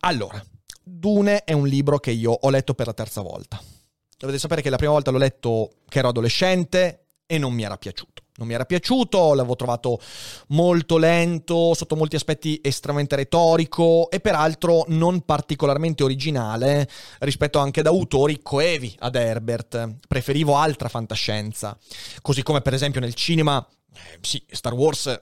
Allora, 0.00 0.42
Dune 0.82 1.44
è 1.44 1.52
un 1.52 1.66
libro 1.66 1.98
che 1.98 2.10
io 2.10 2.32
ho 2.32 2.48
letto 2.48 2.72
per 2.72 2.86
la 2.86 2.94
terza 2.94 3.20
volta. 3.20 3.60
Dovete 4.16 4.38
sapere 4.38 4.62
che 4.62 4.70
la 4.70 4.76
prima 4.76 4.92
volta 4.92 5.10
l'ho 5.10 5.18
letto 5.18 5.74
che 5.88 5.98
ero 5.98 6.08
adolescente, 6.08 7.07
e 7.30 7.36
non 7.38 7.52
mi 7.52 7.62
era 7.62 7.76
piaciuto. 7.76 8.22
Non 8.38 8.46
mi 8.46 8.54
era 8.54 8.64
piaciuto, 8.64 9.34
l'avevo 9.34 9.56
trovato 9.56 10.00
molto 10.48 10.96
lento, 10.96 11.74
sotto 11.74 11.96
molti 11.96 12.16
aspetti 12.16 12.60
estremamente 12.62 13.16
retorico 13.16 14.08
e 14.10 14.20
peraltro 14.20 14.84
non 14.88 15.22
particolarmente 15.22 16.04
originale 16.04 16.88
rispetto 17.18 17.58
anche 17.58 17.80
ad 17.80 17.86
autori 17.86 18.40
coevi 18.40 18.94
ad 19.00 19.16
Herbert. 19.16 19.96
Preferivo 20.06 20.56
altra 20.56 20.88
fantascienza. 20.88 21.76
Così 22.22 22.42
come 22.44 22.60
per 22.60 22.74
esempio 22.74 23.00
nel 23.00 23.14
cinema, 23.14 23.64
eh, 23.92 24.18
sì, 24.20 24.42
Star 24.48 24.72
Wars 24.72 25.20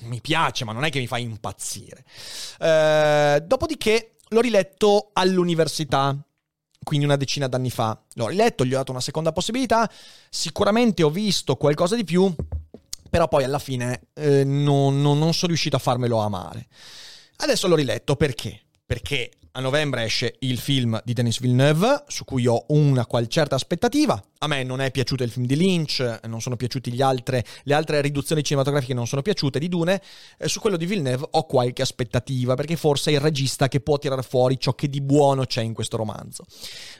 mi 0.00 0.20
piace, 0.20 0.64
ma 0.64 0.72
non 0.72 0.84
è 0.84 0.90
che 0.90 0.98
mi 0.98 1.06
fa 1.06 1.18
impazzire. 1.18 2.04
Eh, 2.58 3.44
dopodiché 3.46 4.16
l'ho 4.30 4.40
riletto 4.40 5.10
all'università 5.12 6.16
quindi 6.86 7.04
una 7.04 7.16
decina 7.16 7.48
d'anni 7.48 7.68
fa. 7.68 8.00
L'ho 8.14 8.28
riletto, 8.28 8.64
gli 8.64 8.72
ho 8.72 8.76
dato 8.76 8.92
una 8.92 9.00
seconda 9.00 9.32
possibilità, 9.32 9.90
sicuramente 10.30 11.02
ho 11.02 11.10
visto 11.10 11.56
qualcosa 11.56 11.96
di 11.96 12.04
più, 12.04 12.32
però 13.10 13.26
poi 13.26 13.42
alla 13.42 13.58
fine 13.58 14.02
eh, 14.14 14.44
non, 14.44 15.02
non, 15.02 15.18
non 15.18 15.34
sono 15.34 15.48
riuscito 15.48 15.74
a 15.74 15.80
farmelo 15.80 16.18
amare. 16.18 16.68
Adesso 17.38 17.66
l'ho 17.66 17.74
riletto 17.74 18.14
perché? 18.14 18.60
Perché 18.86 19.30
a 19.56 19.60
novembre 19.60 20.04
esce 20.04 20.36
il 20.40 20.58
film 20.58 21.00
di 21.02 21.14
Denis 21.14 21.40
Villeneuve, 21.40 22.04
su 22.08 22.24
cui 22.24 22.46
ho 22.46 22.66
una 22.68 23.06
qual 23.06 23.26
certa 23.26 23.54
aspettativa. 23.54 24.22
A 24.40 24.46
me 24.48 24.62
non 24.62 24.82
è 24.82 24.90
piaciuto 24.90 25.22
il 25.22 25.30
film 25.30 25.46
di 25.46 25.56
Lynch, 25.56 26.20
non 26.26 26.42
sono 26.42 26.56
piaciuti 26.56 27.00
altre, 27.00 27.42
le 27.64 27.72
altre 27.72 28.02
riduzioni 28.02 28.44
cinematografiche 28.44 28.92
non 28.92 29.06
sono 29.06 29.22
piaciute 29.22 29.58
di 29.58 29.68
Dune. 29.68 30.02
Eh, 30.36 30.46
su 30.46 30.60
quello 30.60 30.76
di 30.76 30.84
Villeneuve 30.84 31.28
ho 31.30 31.46
qualche 31.46 31.80
aspettativa, 31.80 32.54
perché 32.54 32.76
forse 32.76 33.10
è 33.10 33.14
il 33.14 33.20
regista 33.20 33.68
che 33.68 33.80
può 33.80 33.98
tirare 33.98 34.22
fuori 34.22 34.60
ciò 34.60 34.74
che 34.74 34.90
di 34.90 35.00
buono 35.00 35.46
c'è 35.46 35.62
in 35.62 35.72
questo 35.72 35.96
romanzo. 35.96 36.44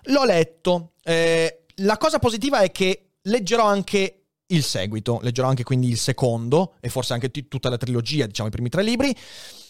L'ho 0.05 0.25
letto. 0.25 0.93
Eh, 1.05 1.65
la 1.81 1.99
cosa 1.99 2.19
positiva 2.19 2.61
è 2.61 2.73
che 2.73 3.11
leggerò 3.21 3.67
anche 3.67 4.23
il 4.47 4.63
seguito. 4.63 5.19
Leggerò 5.21 5.49
anche 5.49 5.63
quindi 5.63 5.89
il 5.89 5.99
secondo 5.99 6.77
e 6.81 6.89
forse 6.89 7.13
anche 7.13 7.31
t- 7.31 7.49
tutta 7.49 7.69
la 7.69 7.77
trilogia, 7.77 8.25
diciamo 8.25 8.49
i 8.49 8.53
primi 8.53 8.71
tre 8.71 8.83
libri. 8.83 9.15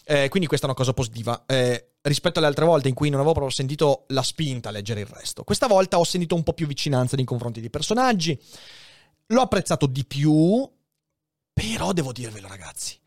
Eh, 0.08 0.28
quindi 0.28 0.46
questa 0.46 0.66
è 0.66 0.68
una 0.68 0.78
cosa 0.78 0.92
positiva. 0.92 1.44
Eh, 1.46 1.94
rispetto 2.06 2.38
alle 2.38 2.48
altre 2.48 2.64
volte 2.64 2.88
in 2.88 2.94
cui 2.94 3.08
non 3.08 3.18
avevo 3.18 3.34
proprio 3.34 3.54
sentito 3.54 4.04
la 4.08 4.22
spinta 4.22 4.68
a 4.68 4.72
leggere 4.72 5.00
il 5.00 5.06
resto. 5.06 5.44
Questa 5.44 5.66
volta 5.66 5.98
ho 5.98 6.04
sentito 6.04 6.34
un 6.34 6.42
po' 6.42 6.52
più 6.52 6.66
vicinanza 6.66 7.16
nei 7.16 7.24
confronti 7.24 7.60
dei 7.60 7.70
personaggi. 7.70 8.38
L'ho 9.26 9.40
apprezzato 9.40 9.86
di 9.86 10.04
più, 10.04 10.68
però 11.52 11.92
devo 11.92 12.12
dirvelo 12.12 12.48
ragazzi. 12.48 12.98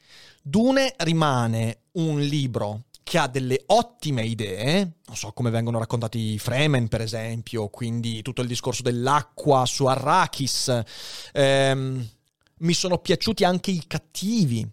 Dune 0.41 0.93
rimane 0.97 1.83
un 1.93 2.19
libro 2.19 2.83
che 3.03 3.17
ha 3.17 3.27
delle 3.27 3.63
ottime 3.67 4.23
idee, 4.23 4.97
non 5.05 5.15
so 5.15 5.31
come 5.31 5.49
vengono 5.49 5.79
raccontati 5.79 6.33
i 6.33 6.39
Fremen 6.39 6.87
per 6.87 7.01
esempio, 7.01 7.67
quindi 7.69 8.21
tutto 8.21 8.41
il 8.41 8.47
discorso 8.47 8.83
dell'acqua 8.83 9.65
su 9.65 9.85
Arrakis, 9.85 10.83
ehm, 11.33 12.09
mi 12.59 12.73
sono 12.73 12.99
piaciuti 12.99 13.43
anche 13.43 13.71
i 13.71 13.83
cattivi, 13.87 14.69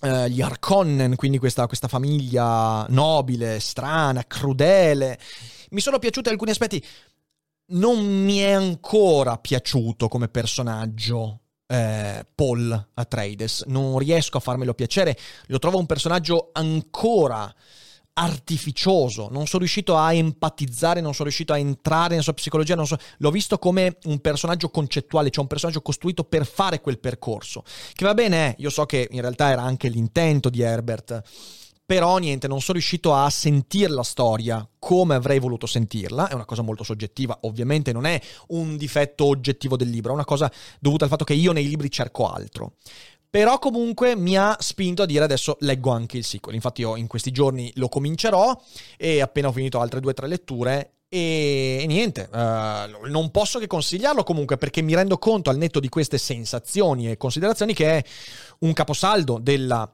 eh, 0.00 0.30
gli 0.30 0.40
Harkonnen, 0.40 1.16
quindi 1.16 1.38
questa, 1.38 1.66
questa 1.66 1.88
famiglia 1.88 2.86
nobile, 2.88 3.60
strana, 3.60 4.24
crudele, 4.26 5.18
mi 5.70 5.80
sono 5.80 5.98
piaciuti 5.98 6.28
alcuni 6.28 6.50
aspetti, 6.50 6.84
non 7.68 8.04
mi 8.04 8.38
è 8.38 8.52
ancora 8.52 9.38
piaciuto 9.38 10.08
come 10.08 10.28
personaggio 10.28 11.40
eh, 11.66 12.24
Paul 12.34 12.88
Atreides. 12.94 13.64
Non 13.66 13.98
riesco 13.98 14.36
a 14.36 14.40
farmelo 14.40 14.74
piacere. 14.74 15.16
Lo 15.46 15.58
trovo 15.58 15.78
un 15.78 15.86
personaggio 15.86 16.50
ancora 16.52 17.52
artificioso, 18.18 19.28
non 19.30 19.46
sono 19.46 19.60
riuscito 19.60 19.96
a 19.96 20.12
empatizzare, 20.12 21.00
non 21.00 21.12
sono 21.12 21.24
riuscito 21.24 21.52
a 21.52 21.58
entrare 21.58 22.10
nella 22.10 22.22
sua 22.22 22.32
psicologia, 22.32 22.82
so, 22.84 22.96
l'ho 23.18 23.30
visto 23.30 23.58
come 23.58 23.98
un 24.04 24.20
personaggio 24.20 24.70
concettuale, 24.70 25.30
cioè 25.30 25.42
un 25.42 25.48
personaggio 25.48 25.82
costruito 25.82 26.24
per 26.24 26.46
fare 26.46 26.80
quel 26.80 26.98
percorso. 26.98 27.62
Che 27.92 28.04
va 28.04 28.14
bene, 28.14 28.48
eh, 28.48 28.54
io 28.58 28.70
so 28.70 28.86
che 28.86 29.08
in 29.10 29.20
realtà 29.20 29.50
era 29.50 29.62
anche 29.62 29.88
l'intento 29.88 30.48
di 30.48 30.62
Herbert 30.62 31.22
però 31.86 32.18
niente, 32.18 32.48
non 32.48 32.60
sono 32.60 32.78
riuscito 32.78 33.14
a 33.14 33.30
sentire 33.30 33.92
la 33.92 34.02
storia 34.02 34.68
come 34.76 35.14
avrei 35.14 35.38
voluto 35.38 35.66
sentirla, 35.66 36.28
è 36.28 36.34
una 36.34 36.44
cosa 36.44 36.62
molto 36.62 36.82
soggettiva, 36.82 37.38
ovviamente 37.42 37.92
non 37.92 38.06
è 38.06 38.20
un 38.48 38.76
difetto 38.76 39.26
oggettivo 39.26 39.76
del 39.76 39.88
libro, 39.88 40.10
è 40.10 40.14
una 40.14 40.24
cosa 40.24 40.50
dovuta 40.80 41.04
al 41.04 41.10
fatto 41.10 41.22
che 41.22 41.34
io 41.34 41.52
nei 41.52 41.68
libri 41.68 41.88
cerco 41.88 42.28
altro. 42.28 42.72
Però 43.28 43.58
comunque 43.58 44.16
mi 44.16 44.36
ha 44.36 44.56
spinto 44.60 45.02
a 45.02 45.06
dire 45.06 45.24
adesso 45.24 45.56
leggo 45.60 45.90
anche 45.90 46.16
il 46.16 46.24
sequel. 46.24 46.54
Infatti 46.54 46.80
io 46.80 46.96
in 46.96 47.06
questi 47.06 47.30
giorni 47.30 47.70
lo 47.76 47.88
comincerò 47.88 48.58
e 48.96 49.20
appena 49.20 49.48
ho 49.48 49.52
finito 49.52 49.80
altre 49.80 50.00
due 50.00 50.12
o 50.12 50.14
tre 50.14 50.26
letture 50.26 50.92
e, 51.08 51.84
niente, 51.86 52.28
uh, 52.32 53.08
non 53.08 53.30
posso 53.30 53.60
che 53.60 53.68
consigliarlo 53.68 54.24
comunque 54.24 54.58
perché 54.58 54.82
mi 54.82 54.94
rendo 54.94 55.18
conto 55.18 55.50
al 55.50 55.56
netto 55.56 55.78
di 55.78 55.88
queste 55.88 56.18
sensazioni 56.18 57.08
e 57.08 57.16
considerazioni 57.16 57.74
che 57.74 57.98
è 57.98 58.04
un 58.60 58.72
caposaldo 58.72 59.38
della 59.40 59.90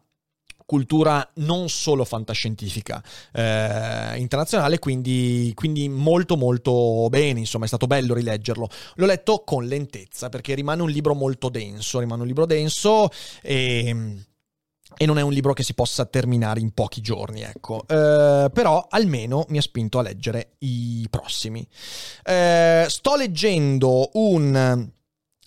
cultura 0.73 1.31
non 1.35 1.69
solo 1.69 2.03
fantascientifica 2.03 3.03
eh, 3.35 4.17
internazionale, 4.17 4.79
quindi, 4.79 5.53
quindi, 5.55 5.87
molto 5.91 6.39
molto 6.39 7.09
bene, 7.11 7.41
insomma 7.41 7.67
è 7.67 7.69
stato 7.69 7.87
bello 7.87 8.15
rileggerlo. 8.15 8.67
L'ho 8.95 9.05
letto 9.05 9.43
con 9.45 9.67
lentezza 9.67 10.31
perché 10.31 10.55
rimane 10.55 10.81
un 10.81 10.89
libro 10.89 11.13
molto 11.13 11.51
denso, 11.51 11.99
rimane 11.99 12.23
un 12.23 12.27
libro 12.27 12.47
denso 12.47 13.11
e... 13.43 14.25
E 14.95 15.07
non 15.07 15.17
è 15.17 15.23
un 15.23 15.33
libro 15.33 15.55
che 15.55 15.63
si 15.63 15.73
possa 15.73 16.05
terminare 16.05 16.61
in 16.61 16.73
pochi 16.73 17.01
giorni, 17.01 17.41
ecco. 17.41 17.81
Eh, 17.89 18.51
però 18.53 18.87
almeno 18.91 19.47
mi 19.49 19.57
ha 19.57 19.63
spinto 19.63 19.99
a 19.99 20.03
leggere 20.03 20.57
i 20.59 21.07
prossimi. 21.09 21.67
Eh, 22.23 22.85
sto 22.89 23.17
leggendo 23.17 24.11
un 24.13 24.91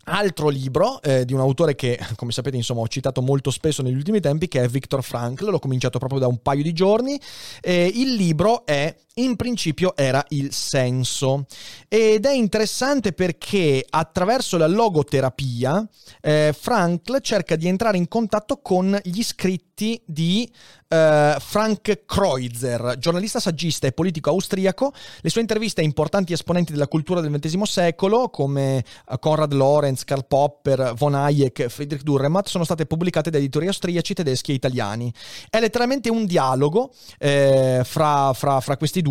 Altro 0.07 0.49
libro 0.49 1.01
eh, 1.01 1.25
di 1.25 1.33
un 1.33 1.39
autore 1.39 1.75
che, 1.75 1.99
come 2.15 2.31
sapete, 2.31 2.55
insomma, 2.55 2.81
ho 2.81 2.87
citato 2.87 3.21
molto 3.21 3.49
spesso 3.49 3.81
negli 3.81 3.95
ultimi 3.95 4.19
tempi, 4.19 4.47
che 4.47 4.61
è 4.61 4.67
Viktor 4.67 5.03
Frankl, 5.03 5.49
l'ho 5.49 5.59
cominciato 5.59 5.97
proprio 5.97 6.19
da 6.19 6.27
un 6.27 6.41
paio 6.41 6.61
di 6.61 6.73
giorni. 6.73 7.19
Eh, 7.61 7.91
il 7.93 8.13
libro 8.13 8.65
è 8.65 8.95
in 9.15 9.35
principio 9.35 9.95
era 9.95 10.23
il 10.29 10.51
senso 10.53 11.45
ed 11.87 12.25
è 12.25 12.31
interessante 12.31 13.13
perché 13.13 13.85
attraverso 13.89 14.57
la 14.57 14.67
logoterapia 14.67 15.87
eh, 16.21 16.53
Frankl 16.57 17.21
cerca 17.21 17.55
di 17.55 17.67
entrare 17.67 17.97
in 17.97 18.07
contatto 18.07 18.59
con 18.61 18.99
gli 19.03 19.23
scritti 19.23 20.01
di 20.05 20.49
eh, 20.87 21.35
Frank 21.39 22.05
Kreutzer, 22.05 22.95
giornalista 22.97 23.39
saggista 23.39 23.87
e 23.87 23.91
politico 23.91 24.29
austriaco. 24.29 24.93
Le 25.21 25.29
sue 25.29 25.41
interviste 25.41 25.81
a 25.81 25.83
importanti 25.83 26.33
esponenti 26.33 26.71
della 26.71 26.87
cultura 26.87 27.21
del 27.21 27.31
XX 27.31 27.61
secolo 27.63 28.29
come 28.29 28.77
eh, 28.77 29.19
Konrad 29.19 29.53
Lorenz, 29.53 30.03
Karl 30.03 30.25
Popper, 30.25 30.93
von 30.95 31.15
Hayek, 31.15 31.67
Friedrich 31.67 32.03
Dürrenmatt 32.03 32.47
sono 32.47 32.63
state 32.63 32.85
pubblicate 32.85 33.29
da 33.29 33.37
editori 33.37 33.67
austriaci, 33.67 34.13
tedeschi 34.13 34.51
e 34.51 34.55
italiani. 34.55 35.11
È 35.49 35.59
letteralmente 35.59 36.09
un 36.09 36.25
dialogo 36.25 36.91
eh, 37.17 37.81
fra, 37.83 38.33
fra, 38.33 38.59
fra 38.61 38.77
questi 38.77 39.01
due 39.01 39.04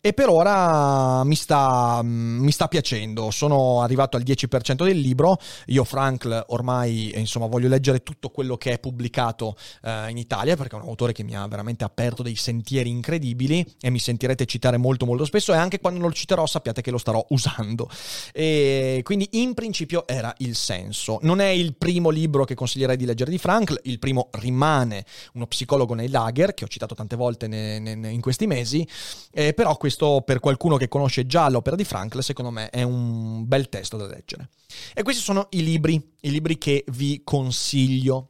e 0.00 0.12
per 0.12 0.28
ora 0.28 1.24
mi 1.24 1.34
sta, 1.34 2.00
mi 2.02 2.50
sta 2.50 2.68
piacendo. 2.68 3.30
Sono 3.30 3.82
arrivato 3.82 4.16
al 4.16 4.22
10% 4.22 4.84
del 4.84 4.98
libro. 4.98 5.38
Io, 5.66 5.84
Frank, 5.84 6.44
ormai 6.48 7.12
insomma, 7.16 7.46
voglio 7.46 7.68
leggere 7.68 8.02
tutto 8.02 8.30
quello 8.30 8.56
che 8.56 8.72
è 8.72 8.78
pubblicato 8.78 9.56
eh, 9.82 10.10
in 10.10 10.16
Italia 10.16 10.56
perché 10.56 10.76
è 10.76 10.80
un 10.80 10.86
autore 10.86 11.12
che 11.12 11.22
mi 11.22 11.36
ha 11.36 11.46
veramente 11.46 11.84
aperto 11.84 12.22
dei 12.22 12.36
sentieri 12.36 12.90
incredibili 12.90 13.66
e 13.80 13.90
mi 13.90 13.98
sentirete 13.98 14.46
citare 14.46 14.76
molto 14.76 15.06
molto 15.06 15.24
spesso 15.24 15.52
e 15.52 15.56
anche 15.56 15.80
quando 15.80 16.00
non 16.00 16.08
lo 16.08 16.14
citerò 16.14 16.46
sappiate 16.46 16.82
che 16.82 16.90
lo 16.90 16.98
starò 16.98 17.24
usando. 17.30 17.88
E 18.32 19.00
quindi 19.04 19.28
in 19.32 19.54
principio 19.54 20.06
era 20.06 20.34
il 20.38 20.54
senso. 20.54 21.18
Non 21.22 21.40
è 21.40 21.48
il 21.48 21.74
primo 21.74 22.10
libro 22.10 22.44
che 22.44 22.54
consiglierei 22.54 22.96
di 22.96 23.04
leggere 23.04 23.30
di 23.30 23.38
Frankl, 23.38 23.78
il 23.84 23.98
primo 23.98 24.28
rimane 24.32 25.04
uno 25.34 25.46
psicologo 25.46 25.94
nei 25.94 26.08
lager 26.08 26.54
che 26.54 26.64
ho 26.64 26.68
citato 26.68 26.94
tante 26.94 27.16
volte 27.16 27.46
ne, 27.46 27.78
ne, 27.78 28.10
in 28.10 28.20
questi 28.20 28.46
mesi, 28.46 28.86
eh, 29.32 29.54
però 29.54 29.76
questo 29.76 30.22
per 30.24 30.40
qualcuno 30.40 30.76
che 30.76 30.88
conosce 30.88 31.26
già 31.26 31.48
l'opera 31.48 31.76
di 31.76 31.84
Frankl, 31.84 32.22
secondo 32.22 32.50
me 32.50 32.70
è 32.70 32.82
un 32.82 33.46
bel 33.46 33.68
testo 33.68 33.96
da 33.96 34.06
leggere. 34.06 34.48
E 34.94 35.02
questi 35.02 35.22
sono 35.22 35.46
i 35.50 35.62
libri, 35.62 35.94
i 36.20 36.30
libri 36.30 36.58
che 36.58 36.84
vi 36.88 37.22
consiglio 37.24 38.29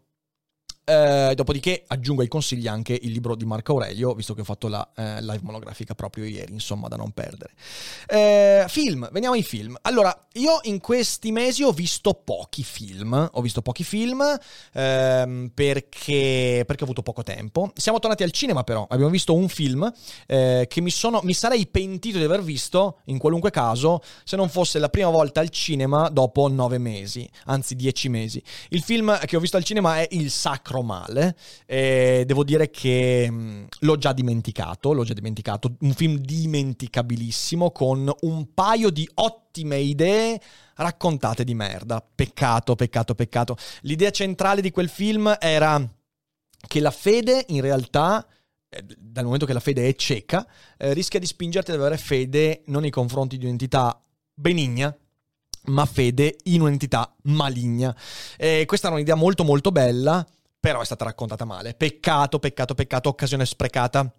eh, 0.91 1.35
dopodiché 1.37 1.85
aggiungo 1.87 2.23
ai 2.23 2.29
consigli 2.29 2.67
anche 2.67 2.99
il 3.01 3.13
libro 3.13 3.37
di 3.37 3.45
Marco 3.45 3.73
Aurelio, 3.73 4.13
visto 4.15 4.35
che 4.35 4.41
ho 4.41 4.45
fatto 4.45 4.67
la 4.67 4.89
eh, 4.97 5.21
live 5.21 5.41
monografica 5.43 5.95
proprio 5.95 6.25
ieri, 6.25 6.53
insomma, 6.53 6.89
da 6.89 6.97
non 6.97 7.13
perdere. 7.13 7.53
Eh, 8.09 8.65
film, 8.67 9.09
veniamo 9.13 9.37
ai 9.37 9.45
film. 9.45 9.77
Allora, 9.83 10.27
io 10.35 10.59
in 10.63 10.81
questi 10.81 11.31
mesi 11.31 11.63
ho 11.63 11.71
visto 11.71 12.15
pochi 12.15 12.65
film, 12.65 13.29
ho 13.33 13.41
visto 13.41 13.63
pochi 13.63 13.85
film 13.85 14.21
ehm, 14.73 15.53
perché, 15.55 16.65
perché, 16.67 16.83
ho 16.83 16.87
avuto 16.87 17.03
poco 17.03 17.23
tempo. 17.23 17.71
Siamo 17.77 18.01
tornati 18.01 18.25
al 18.25 18.33
cinema 18.33 18.65
però, 18.65 18.87
abbiamo 18.89 19.11
visto 19.11 19.33
un 19.33 19.49
film 19.49 19.93
eh, 20.27 20.67
che 20.69 20.81
mi, 20.81 20.91
sono, 20.91 21.21
mi 21.23 21.35
sarei 21.35 21.69
pentito 21.69 22.19
di 22.19 22.25
aver 22.25 22.43
visto, 22.43 22.99
in 23.05 23.19
qualunque 23.19 23.51
caso, 23.51 24.03
se 24.25 24.35
non 24.35 24.49
fosse 24.49 24.81
la 24.81 24.89
prima 24.89 25.11
volta 25.11 25.39
al 25.39 25.51
cinema 25.51 26.09
dopo 26.09 26.49
nove 26.49 26.79
mesi, 26.79 27.29
anzi 27.45 27.77
dieci 27.77 28.09
mesi. 28.09 28.43
Il 28.71 28.83
film 28.83 29.17
che 29.21 29.37
ho 29.37 29.41
visto 29.41 29.57
al 29.57 29.65
cinema 29.65 29.99
è 29.99 30.09
Il 30.11 30.31
Sacro 30.31 30.80
male. 30.83 31.37
E 31.67 32.25
devo 32.27 32.45
dire 32.45 32.71
che 32.71 33.29
mm, 33.31 33.65
l'ho 33.81 33.97
già 33.97 34.13
dimenticato, 34.13 34.93
l'ho 34.93 35.05
già 35.05 35.15
dimenticato. 35.15 35.77
Un 35.81 35.93
film 35.93 36.17
dimenticabilissimo 36.17 37.71
con 37.71 38.13
un 38.21 38.55
paio 38.55 38.91
di 38.91 39.09
ottime 39.15 39.79
idee 39.79 40.41
raccontate 40.77 41.45
di 41.45 41.55
merda. 41.55 42.05
Peccato, 42.15 42.75
peccato, 42.75 43.15
peccato. 43.15 43.57
L'idea 43.83 44.11
centrale 44.11 44.61
di 44.61 44.71
quel 44.71 44.89
film 44.89 45.35
era 45.39 45.87
che 46.67 46.81
la 46.81 46.91
fede 46.91 47.45
in 47.49 47.61
realtà 47.61 48.27
eh, 48.73 48.85
dal 48.97 49.25
momento 49.25 49.47
che 49.47 49.53
la 49.53 49.61
fede 49.61 49.89
è 49.89 49.95
cieca, 49.97 50.47
eh, 50.79 50.93
rischia 50.95 51.19
di 51.19 51.27
spingerti 51.27 51.73
ad 51.73 51.79
avere 51.81 51.97
fede 51.99 52.63
non 52.67 52.83
nei 52.83 52.91
confronti 52.91 53.37
di 53.37 53.45
un'entità 53.45 54.01
benigna, 54.33 54.97
ma 55.65 55.85
fede 55.87 56.37
in 56.45 56.61
un'entità 56.61 57.13
maligna. 57.25 57.95
E 58.37 58.65
questa 58.67 58.87
era 58.87 58.97
un'idea 58.97 59.17
molto 59.17 59.43
molto 59.43 59.73
bella, 59.73 60.25
però 60.61 60.83
è 60.83 60.85
stata 60.85 61.05
raccontata 61.05 61.47
male. 61.47 61.75
Peccato, 61.75 62.39
peccato, 62.39 62.75
peccato, 62.75 63.09
occasione 63.09 63.47
sprecata. 63.47 64.13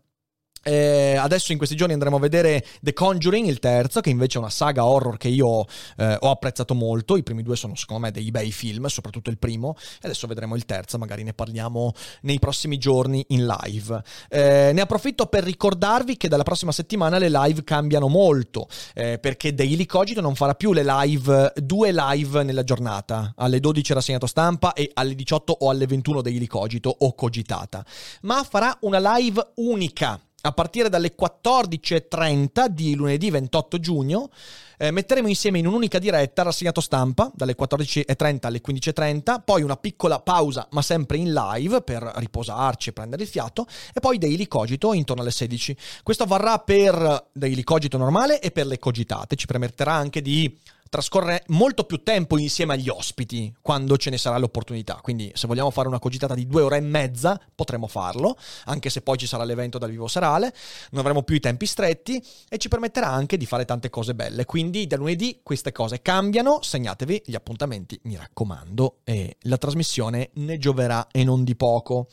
Eh, 0.64 1.16
adesso 1.18 1.52
in 1.52 1.58
questi 1.58 1.76
giorni 1.76 1.94
andremo 1.94 2.18
a 2.18 2.20
vedere 2.20 2.64
The 2.82 2.94
Conjuring, 2.94 3.48
il 3.48 3.60
terzo, 3.60 4.00
che 4.00 4.10
invece 4.12 4.38
è 4.38 4.42
una 4.42 4.52
saga 4.52 4.86
horror 4.86 5.18
che 5.18 5.28
io 5.28 5.66
eh, 5.98 6.18
ho 6.20 6.30
apprezzato 6.30 6.76
molto. 6.76 7.18
I 7.18 7.24
primi 7.24 7.42
due 7.42 7.56
sono 7.56 7.76
secondo 7.76 8.04
me 8.04 8.12
dei 8.12 8.30
bei 8.30 8.52
film, 8.52 8.86
soprattutto 8.86 9.30
il 9.30 9.38
primo. 9.38 9.76
E 9.96 10.02
adesso 10.04 10.28
vedremo 10.28 10.56
il 10.56 10.66
terzo, 10.66 10.98
magari 10.98 11.24
ne 11.24 11.34
parliamo 11.34 11.94
nei 12.22 12.38
prossimi 12.40 12.78
giorni 12.78 13.26
in 13.30 13.46
live. 13.46 14.04
Eh, 14.30 14.72
ne 14.74 14.82
approfitto 14.82 15.26
per 15.26 15.44
ricordarvi 15.44 16.16
che 16.18 16.28
dalla 16.28 16.44
prossima 16.44 16.72
settimana 16.72 17.18
le 17.18 17.30
live 17.30 17.64
cambiano 17.64 18.08
molto, 18.08 18.68
eh, 18.94 19.18
perché 19.20 19.54
Daily 19.56 19.86
Cogito 19.86 20.22
non 20.22 20.36
farà 20.36 20.54
più 20.54 20.74
le 20.74 20.84
live, 20.84 21.54
due 21.56 21.92
live 21.92 22.44
nella 22.44 22.64
giornata. 22.64 23.34
Alle 23.36 23.60
12 23.60 23.94
rassegnato 23.94 24.28
stampa 24.28 24.74
e 24.74 24.92
alle 24.94 25.16
18 25.16 25.56
o 25.62 25.70
alle 25.70 25.88
21 25.88 26.22
Daily 26.22 26.46
Cogito 26.46 26.96
o 27.00 27.16
Cogitata. 27.16 27.84
Ma 28.22 28.44
farà 28.44 28.78
una 28.82 29.16
live 29.18 29.54
unica 29.56 30.20
a 30.42 30.52
partire 30.52 30.90
dalle 30.90 31.14
14.30 31.16 32.68
di 32.68 32.96
lunedì 32.96 33.30
28 33.30 33.80
giugno. 33.80 34.30
Eh, 34.78 34.90
metteremo 34.90 35.28
insieme 35.28 35.60
in 35.60 35.68
un'unica 35.68 36.00
diretta 36.00 36.42
rassegnato 36.42 36.82
stampa 36.82 37.32
dalle 37.36 37.56
14.30 37.56 38.40
alle 38.42 38.62
15.30, 38.66 39.42
poi 39.46 39.62
una 39.62 39.78
piccola 39.78 40.20
pausa 40.20 40.68
ma 40.72 40.82
sempre 40.82 41.18
in 41.18 41.34
live 41.34 41.82
per 41.82 42.02
riposarci 42.16 42.90
e 42.90 42.94
prendere 42.94 43.22
il 43.22 43.30
fiato 43.30 43.68
e 43.94 44.00
poi 44.00 44.18
Daily 44.18 44.48
Cogito 44.48 44.94
intorno 44.94 45.22
alle 45.22 45.32
16. 45.32 45.78
Questo 46.02 46.26
varrà 46.26 46.58
per 46.60 47.28
Daily 47.32 47.64
Cogito 47.64 47.98
normale 47.98 48.42
e 48.42 48.50
per 48.50 48.66
le 48.66 48.80
cogitate, 48.80 49.36
ci 49.36 49.46
permetterà 49.46 49.94
anche 49.94 50.22
di 50.22 50.58
trascorrere 50.92 51.46
molto 51.48 51.86
più 51.86 52.04
tempo 52.04 52.38
insieme 52.38 52.74
agli 52.74 52.90
ospiti 52.90 53.56
quando 53.62 53.96
ce 53.96 54.10
ne 54.10 54.18
sarà 54.18 54.38
l'opportunità. 54.38 55.00
Quindi, 55.02 55.32
se 55.34 55.48
vogliamo 55.48 55.72
fare 55.72 55.88
una 55.88 56.00
cogitata 56.00 56.36
di 56.36 56.46
due 56.46 56.64
ore 56.64 56.78
e 56.78 56.82
mezza, 56.82 57.40
potremo 57.56 57.88
farlo, 57.88 58.38
anche 58.66 58.90
se 58.90 59.02
poi 59.02 59.18
ci 59.18 59.26
sarà 59.26 59.46
l'evento 59.46 59.78
dal 59.78 59.90
vivo 59.90 60.10
serale. 60.10 60.54
Non 60.92 61.00
avremo 61.00 61.24
più 61.24 61.36
i 61.36 61.40
tempi 61.40 61.66
stretti 61.66 62.22
e 62.50 62.58
ci 62.58 62.68
permetterà 62.68 63.08
anche 63.08 63.38
di 63.38 63.46
fare 63.46 63.64
tante 63.64 63.90
cose 63.90 64.14
belle. 64.14 64.44
Quindi, 64.44 64.86
da 64.86 64.98
lunedì 64.98 65.40
queste 65.42 65.72
cose 65.72 66.02
cambiano. 66.02 66.62
Segnatevi 66.62 67.24
gli 67.26 67.36
appuntamenti, 67.36 67.98
mi 68.04 68.18
raccomando, 68.18 68.98
e 69.06 69.38
la 69.44 69.58
trasmissione 69.58 70.32
ne 70.34 70.58
gioverà 70.58 71.08
e 71.10 71.24
non 71.24 71.46
di 71.46 71.56
poco. 71.56 72.10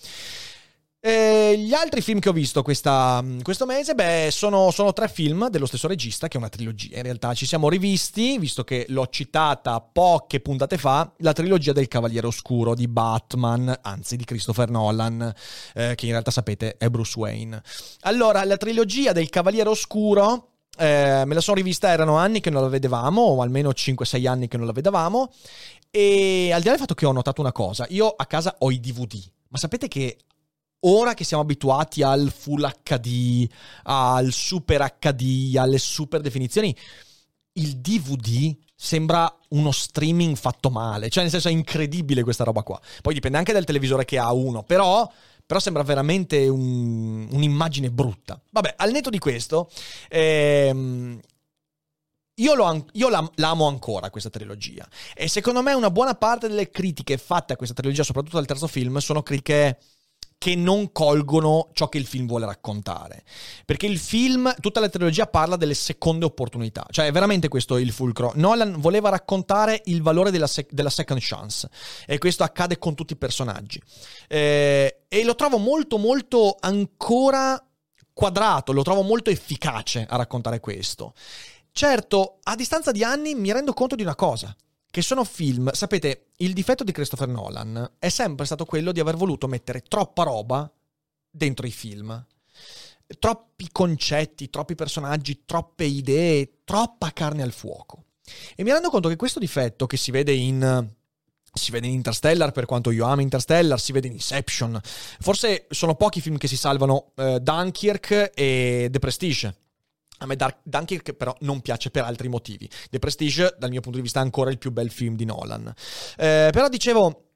E 1.01 1.55
gli 1.57 1.73
altri 1.75 2.01
film 2.01 2.19
che 2.19 2.29
ho 2.29 2.33
visto 2.33 2.63
questa, 2.65 3.25
questo 3.43 3.67
mese, 3.67 3.95
beh, 3.95 4.31
sono, 4.33 4.73
sono, 4.73 4.93
tre 4.93 5.09
film 5.09 5.49
dello 5.49 5.67
stesso 5.67 5.87
regista, 5.87 6.27
che 6.27 6.35
è 6.37 6.41
una 6.41 6.49
trilogia. 6.49 6.97
In 6.97 7.05
realtà 7.05 7.35
ci 7.35 7.47
siamo 7.47 7.69
rivisti, 7.69 8.37
visto 8.37 8.65
che 8.65 8.85
l'ho 8.89 9.07
citata 9.07 9.81
poche 9.81 10.41
puntate 10.41 10.77
fa, 10.77 11.13
la 11.19 11.33
trilogia 11.33 11.73
del 11.73 11.87
Cavaliere 11.87 12.27
Oscuro 12.27 12.75
di 12.75 12.89
Batman, 12.89 13.79
anzi 13.81 14.17
di 14.17 14.25
Christopher 14.25 14.71
Nolan, 14.71 15.33
eh, 15.75 15.95
che 15.95 16.07
in 16.07 16.11
realtà 16.11 16.33
sapete 16.33 16.77
è 16.77 16.89
Bruce 16.89 17.17
Wayne. 17.17 17.63
Allora, 18.01 18.45
la 18.45 18.57
trilogia 18.57 19.13
del 19.13 19.31
Cavaliere 19.31 19.69
Oscuro, 19.69 20.55
eh, 20.77 21.23
me 21.25 21.35
la 21.35 21.41
sono 21.41 21.57
rivista, 21.59 21.91
erano 21.91 22.17
anni 22.17 22.41
che 22.41 22.51
non 22.51 22.63
la 22.63 22.69
vedevamo, 22.69 23.23
o 23.23 23.41
almeno 23.41 23.71
5-6 23.71 24.27
anni 24.27 24.49
che 24.49 24.57
non 24.57 24.67
la 24.67 24.73
vedevamo. 24.73 25.31
E 25.93 26.51
al 26.53 26.59
di 26.59 26.65
là 26.65 26.73
del 26.73 26.81
fatto 26.81 26.95
che 26.95 27.07
ho 27.07 27.13
notato 27.13 27.41
una 27.41 27.53
cosa, 27.53 27.87
io 27.91 28.09
a 28.09 28.27
casa 28.27 28.57
ho 28.59 28.73
i 28.73 28.81
DVD. 28.81 29.15
Ma 29.51 29.59
sapete 29.59 29.87
che 29.89 30.19
ora 30.81 31.15
che 31.15 31.25
siamo 31.25 31.43
abituati 31.43 32.03
al 32.03 32.33
full 32.35 32.69
HD, 32.83 33.49
al 33.85 34.33
super 34.33 34.97
HD, 34.99 35.57
alle 35.57 35.79
super 35.79 36.21
definizioni, 36.21 36.75
il 37.55 37.79
DVD 37.79 38.57
sembra 38.75 39.33
uno 39.51 39.73
streaming 39.73 40.37
fatto 40.37 40.71
male. 40.71 41.09
Cioè, 41.09 41.23
nel 41.23 41.33
senso, 41.33 41.49
è 41.49 41.53
incredibile 41.53 42.23
questa 42.23 42.45
roba 42.45 42.63
qua. 42.63 42.81
Poi 43.03 43.15
dipende 43.15 43.39
anche 43.39 43.53
dal 43.53 43.65
televisore 43.65 44.05
che 44.05 44.19
ha 44.19 44.33
uno, 44.33 44.63
però. 44.63 45.11
Però 45.49 45.61
sembra 45.61 45.83
veramente 45.83 46.47
un, 46.47 47.27
un'immagine 47.31 47.91
brutta. 47.91 48.39
Vabbè, 48.51 48.75
al 48.77 48.91
netto 48.91 49.09
di 49.09 49.19
questo, 49.19 49.71
ehm, 50.11 51.19
io, 52.35 52.55
lo, 52.55 52.87
io 52.93 53.09
l'am, 53.09 53.31
l'amo 53.37 53.67
ancora 53.67 54.11
questa 54.11 54.29
trilogia. 54.29 54.87
E 55.15 55.27
secondo 55.27 55.63
me 55.63 55.73
una 55.73 55.91
buona 55.91 56.15
parte 56.17 56.49
delle 56.49 56.71
critiche 56.71 57.17
fatte 57.17 57.55
a 57.55 57.57
questa 57.57 57.75
trilogia, 57.75 58.03
soprattutto 58.03 58.37
al 58.37 58.45
terzo 58.45 58.67
film, 58.67 58.99
sono 58.99 59.23
critiche 59.23 59.79
che 60.39 60.55
non 60.55 60.93
colgono 60.93 61.71
ciò 61.73 61.89
che 61.89 61.99
il 61.99 62.07
film 62.07 62.27
vuole 62.27 62.47
raccontare. 62.47 63.25
Perché 63.65 63.87
il 63.87 63.99
film, 63.99 64.55
tutta 64.61 64.79
la 64.79 64.89
trilogia 64.89 65.27
parla 65.27 65.57
delle 65.57 65.75
seconde 65.75 66.25
opportunità. 66.25 66.87
Cioè, 66.89 67.07
è 67.07 67.13
veramente 67.13 67.49
questo 67.49 67.77
il 67.77 67.91
fulcro. 67.91 68.33
Nolan 68.37 68.81
voleva 68.81 69.09
raccontare 69.09 69.83
il 69.87 70.01
valore 70.01 70.31
della, 70.31 70.47
sec- 70.47 70.73
della 70.73 70.91
second 70.91 71.19
chance. 71.21 71.69
E 72.07 72.19
questo 72.19 72.45
accade 72.45 72.79
con 72.79 72.95
tutti 72.95 73.15
i 73.15 73.17
personaggi. 73.17 73.83
Eh, 74.29 75.01
e 75.09 75.25
lo 75.25 75.35
trovo 75.35 75.59
molto, 75.59 75.99
molto 75.99 76.57
ancora 76.61 77.61
quadrato, 78.13 78.73
lo 78.73 78.83
trovo 78.83 79.03
molto 79.03 79.31
efficace 79.31 80.07
a 80.09 80.17
raccontare 80.17 80.61
questo. 80.61 81.15
Certo, 81.73 82.39
a 82.45 82.55
distanza 82.55 82.93
di 82.93 83.03
anni 83.03 83.35
mi 83.35 83.53
rendo 83.53 83.73
conto 83.73 83.97
di 83.97 84.03
una 84.03 84.15
cosa 84.15 84.55
che 84.99 85.05
sono 85.05 85.23
film, 85.23 85.71
sapete, 85.71 86.31
il 86.39 86.53
difetto 86.53 86.83
di 86.83 86.91
Christopher 86.91 87.29
Nolan 87.29 87.89
è 88.01 88.09
sempre 88.09 88.45
stato 88.45 88.65
quello 88.65 88.91
di 88.91 88.99
aver 88.99 89.15
voluto 89.15 89.47
mettere 89.47 89.81
troppa 89.83 90.25
roba 90.25 90.69
dentro 91.31 91.69
i 91.69 91.71
film. 91.71 92.27
Troppi 93.21 93.69
concetti, 93.71 94.51
troppi 94.51 94.75
personaggi, 94.75 95.45
troppe 95.47 95.85
idee, 95.85 96.63
troppa 96.65 97.13
carne 97.13 97.45
al 97.45 97.53
fuoco. 97.53 98.07
E 98.57 98.65
mi 98.65 98.73
rendo 98.73 98.91
conto 98.91 99.09
che 99.09 99.15
questo 99.15 99.39
difetto 99.39 99.87
che 99.87 99.97
si 99.97 100.11
vede 100.11 100.33
in 100.33 100.91
si 101.53 101.71
vede 101.71 101.87
in 101.87 101.93
Interstellar 101.93 102.51
per 102.51 102.67
quanto 102.67 102.91
io 102.91 103.07
amo 103.07 103.21
Interstellar, 103.21 103.79
si 103.79 103.93
vede 103.93 104.09
in 104.09 104.15
Inception. 104.15 104.81
Forse 104.83 105.69
sono 105.71 105.95
pochi 105.95 106.21
film 106.21 106.39
che 106.39 106.49
si 106.49 106.57
salvano, 106.57 107.13
eh, 107.15 107.39
Dunkirk 107.39 108.33
e 108.35 108.89
The 108.91 108.99
Prestige. 108.99 109.55
A 110.19 110.27
me 110.27 110.37
Dark, 110.37 110.59
Dunkirk 110.63 111.13
però 111.13 111.35
non 111.41 111.61
piace 111.61 111.91
per 111.91 112.05
altri 112.05 112.29
motivi. 112.29 112.69
The 112.91 112.99
Prestige, 112.99 113.55
dal 113.59 113.71
mio 113.71 113.81
punto 113.81 113.99
di 113.99 114.03
vista, 114.03 114.21
è 114.21 114.23
ancora 114.23 114.51
il 114.51 114.59
più 114.59 114.73
bel 114.73 114.91
film 114.91 115.17
di 115.17 115.25
Nolan. 115.25 115.67
Eh, 116.17 116.51
però 116.53 116.69
dicevo, 116.69 117.29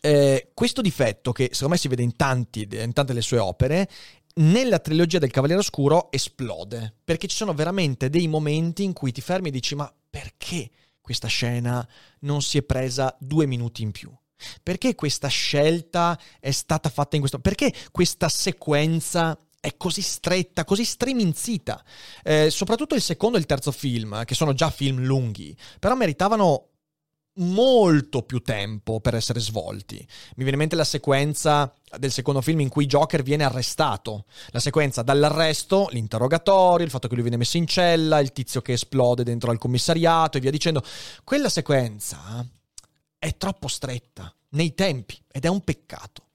eh, 0.00 0.50
questo 0.54 0.80
difetto, 0.80 1.32
che 1.32 1.50
secondo 1.52 1.74
me 1.74 1.80
si 1.80 1.88
vede 1.88 2.02
in, 2.02 2.14
tanti, 2.14 2.68
in 2.70 2.92
tante 2.92 3.12
delle 3.12 3.22
sue 3.22 3.38
opere, 3.38 3.88
nella 4.34 4.78
trilogia 4.78 5.18
del 5.18 5.30
Cavaliere 5.30 5.60
Oscuro 5.60 6.10
esplode. 6.12 6.94
Perché 7.04 7.26
ci 7.26 7.36
sono 7.36 7.54
veramente 7.54 8.10
dei 8.10 8.28
momenti 8.28 8.82
in 8.84 8.92
cui 8.92 9.12
ti 9.12 9.20
fermi 9.20 9.48
e 9.48 9.52
dici: 9.52 9.74
Ma 9.74 9.92
perché 10.10 10.70
questa 11.00 11.28
scena 11.28 11.86
non 12.20 12.42
si 12.42 12.58
è 12.58 12.62
presa 12.62 13.16
due 13.18 13.46
minuti 13.46 13.82
in 13.82 13.92
più? 13.92 14.12
Perché 14.62 14.94
questa 14.94 15.28
scelta 15.28 16.18
è 16.38 16.50
stata 16.50 16.88
fatta 16.88 17.16
in 17.16 17.20
questo? 17.20 17.38
Perché 17.38 17.72
questa 17.90 18.28
sequenza 18.28 19.38
è 19.64 19.78
così 19.78 20.02
stretta, 20.02 20.64
così 20.64 20.84
striminzita. 20.84 21.82
Eh, 22.22 22.50
soprattutto 22.50 22.94
il 22.94 23.00
secondo 23.00 23.38
e 23.38 23.40
il 23.40 23.46
terzo 23.46 23.72
film, 23.72 24.24
che 24.26 24.34
sono 24.34 24.52
già 24.52 24.68
film 24.68 25.02
lunghi, 25.02 25.56
però 25.78 25.94
meritavano 25.94 26.68
molto 27.36 28.22
più 28.22 28.40
tempo 28.40 29.00
per 29.00 29.14
essere 29.14 29.40
svolti. 29.40 29.96
Mi 29.96 30.44
viene 30.44 30.52
in 30.52 30.58
mente 30.58 30.76
la 30.76 30.84
sequenza 30.84 31.72
del 31.98 32.12
secondo 32.12 32.42
film 32.42 32.60
in 32.60 32.68
cui 32.68 32.84
Joker 32.84 33.22
viene 33.22 33.44
arrestato. 33.44 34.26
La 34.48 34.60
sequenza 34.60 35.00
dall'arresto, 35.00 35.88
l'interrogatorio, 35.92 36.84
il 36.84 36.90
fatto 36.90 37.08
che 37.08 37.14
lui 37.14 37.22
viene 37.22 37.38
messo 37.38 37.56
in 37.56 37.66
cella, 37.66 38.18
il 38.18 38.32
tizio 38.32 38.60
che 38.60 38.74
esplode 38.74 39.24
dentro 39.24 39.50
al 39.50 39.56
commissariato 39.56 40.36
e 40.36 40.40
via 40.42 40.50
dicendo. 40.50 40.84
Quella 41.24 41.48
sequenza 41.48 42.46
è 43.18 43.34
troppo 43.38 43.68
stretta 43.68 44.30
nei 44.50 44.74
tempi 44.74 45.18
ed 45.32 45.46
è 45.46 45.48
un 45.48 45.64
peccato. 45.64 46.26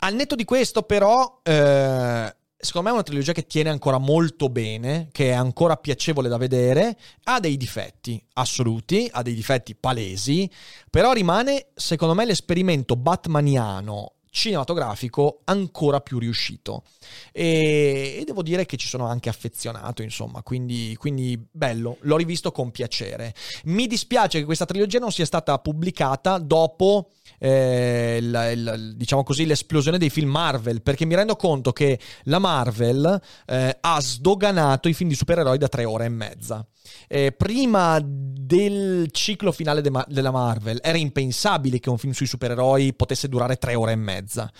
Al 0.00 0.14
netto 0.14 0.36
di 0.36 0.44
questo, 0.44 0.82
però, 0.82 1.40
eh, 1.42 2.36
secondo 2.60 2.88
me 2.88 2.92
è 2.92 2.98
una 2.98 3.06
trilogia 3.06 3.32
che 3.32 3.46
tiene 3.46 3.70
ancora 3.70 3.98
molto 3.98 4.48
bene, 4.48 5.08
che 5.12 5.30
è 5.30 5.32
ancora 5.32 5.76
piacevole 5.76 6.28
da 6.28 6.36
vedere, 6.36 6.98
ha 7.24 7.38
dei 7.38 7.56
difetti 7.56 8.22
assoluti, 8.34 9.08
ha 9.12 9.22
dei 9.22 9.34
difetti 9.34 9.76
palesi, 9.76 10.50
però 10.90 11.12
rimane 11.12 11.68
secondo 11.74 12.14
me 12.14 12.24
l'esperimento 12.24 12.96
batmaniano 12.96 14.14
cinematografico 14.38 15.40
ancora 15.44 16.00
più 16.00 16.18
riuscito 16.18 16.84
e, 17.32 18.18
e, 18.20 18.24
devo 18.24 18.42
dire 18.42 18.64
che 18.66 18.76
ci 18.76 18.86
sono 18.86 19.06
anche 19.06 19.28
affezionato 19.28 20.02
insomma 20.02 20.42
quindi, 20.42 20.94
quindi 20.96 21.42
bello 21.50 21.96
l'ho 22.02 22.16
rivisto 22.16 22.52
con 22.52 22.70
piacere 22.70 23.34
mi 23.64 23.86
dispiace 23.86 24.38
che 24.38 24.44
questa 24.44 24.64
trilogia 24.64 25.00
non 25.00 25.10
sia 25.10 25.26
stata 25.26 25.58
pubblicata 25.58 26.38
dopo 26.38 27.08
eh, 27.38 28.18
la, 28.22 28.54
la, 28.54 28.76
diciamo 28.76 29.22
così, 29.22 29.46
l'esplosione 29.46 29.98
dei 29.98 30.10
film 30.10 30.30
Marvel, 30.30 30.82
perché 30.82 31.04
mi 31.04 31.14
rendo 31.14 31.36
conto 31.36 31.72
che 31.72 31.98
la 32.24 32.38
Marvel 32.38 33.20
eh, 33.46 33.76
ha 33.80 34.00
sdoganato 34.00 34.88
i 34.88 34.94
film 34.94 35.08
di 35.08 35.14
supereroi 35.14 35.58
da 35.58 35.68
tre 35.68 35.84
ore 35.84 36.06
e 36.06 36.10
mezza. 36.10 36.66
Eh, 37.08 37.32
prima 37.32 37.98
del 38.02 39.08
ciclo 39.12 39.52
finale 39.52 39.80
de 39.80 39.90
ma- 39.90 40.06
della 40.08 40.30
Marvel 40.30 40.78
era 40.82 40.98
impensabile 40.98 41.80
che 41.80 41.90
un 41.90 41.98
film 41.98 42.12
sui 42.12 42.26
supereroi 42.26 42.94
potesse 42.94 43.28
durare 43.28 43.56
tre 43.56 43.74
ore 43.74 43.92
e 43.92 43.96
mezza. 43.96 44.50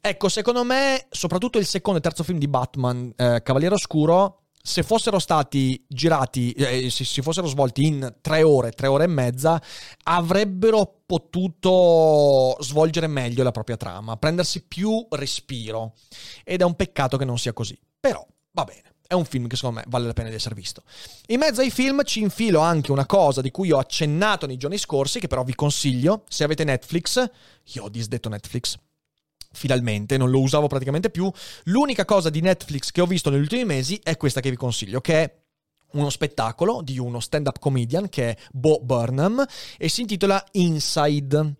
Ecco, 0.00 0.28
secondo 0.28 0.64
me, 0.64 1.06
soprattutto 1.10 1.58
il 1.58 1.66
secondo 1.66 2.00
e 2.00 2.02
terzo 2.02 2.24
film 2.24 2.38
di 2.38 2.48
Batman, 2.48 3.12
eh, 3.16 3.40
Cavaliere 3.42 3.74
Oscuro, 3.74 4.42
se 4.64 4.82
fossero 4.84 5.18
stati 5.18 5.84
girati, 5.88 6.52
eh, 6.52 6.88
se 6.88 7.04
si 7.04 7.20
fossero 7.20 7.48
svolti 7.48 7.84
in 7.84 8.14
tre 8.20 8.42
ore, 8.44 8.70
tre 8.70 8.86
ore 8.86 9.04
e 9.04 9.08
mezza, 9.08 9.60
avrebbero 10.04 11.02
potuto 11.04 12.56
svolgere 12.60 13.08
meglio 13.08 13.42
la 13.42 13.50
propria 13.50 13.76
trama, 13.76 14.16
prendersi 14.16 14.64
più 14.64 15.04
respiro. 15.10 15.94
Ed 16.44 16.60
è 16.60 16.64
un 16.64 16.76
peccato 16.76 17.16
che 17.16 17.24
non 17.24 17.38
sia 17.38 17.52
così. 17.52 17.78
Però, 17.98 18.24
va 18.52 18.64
bene. 18.64 18.91
È 19.12 19.14
un 19.14 19.26
film 19.26 19.46
che 19.46 19.56
secondo 19.56 19.80
me 19.80 19.84
vale 19.88 20.06
la 20.06 20.14
pena 20.14 20.30
di 20.30 20.36
essere 20.36 20.54
visto. 20.54 20.84
In 21.26 21.38
mezzo 21.38 21.60
ai 21.60 21.70
film 21.70 22.02
ci 22.02 22.22
infilo 22.22 22.60
anche 22.60 22.92
una 22.92 23.04
cosa 23.04 23.42
di 23.42 23.50
cui 23.50 23.70
ho 23.70 23.76
accennato 23.76 24.46
nei 24.46 24.56
giorni 24.56 24.78
scorsi, 24.78 25.20
che 25.20 25.26
però 25.26 25.44
vi 25.44 25.54
consiglio. 25.54 26.24
Se 26.30 26.44
avete 26.44 26.64
Netflix, 26.64 27.22
io 27.74 27.82
ho 27.82 27.90
disdetto 27.90 28.30
Netflix, 28.30 28.78
finalmente, 29.52 30.16
non 30.16 30.30
lo 30.30 30.40
usavo 30.40 30.66
praticamente 30.66 31.10
più. 31.10 31.30
L'unica 31.64 32.06
cosa 32.06 32.30
di 32.30 32.40
Netflix 32.40 32.90
che 32.90 33.02
ho 33.02 33.06
visto 33.06 33.28
negli 33.28 33.42
ultimi 33.42 33.66
mesi 33.66 34.00
è 34.02 34.16
questa 34.16 34.40
che 34.40 34.48
vi 34.48 34.56
consiglio, 34.56 35.02
che 35.02 35.22
è 35.22 35.40
uno 35.90 36.08
spettacolo 36.08 36.80
di 36.80 36.98
uno 36.98 37.20
stand-up 37.20 37.58
comedian 37.58 38.08
che 38.08 38.30
è 38.30 38.36
Bo 38.50 38.80
Burnham 38.80 39.44
e 39.76 39.90
si 39.90 40.00
intitola 40.00 40.42
Inside. 40.52 41.56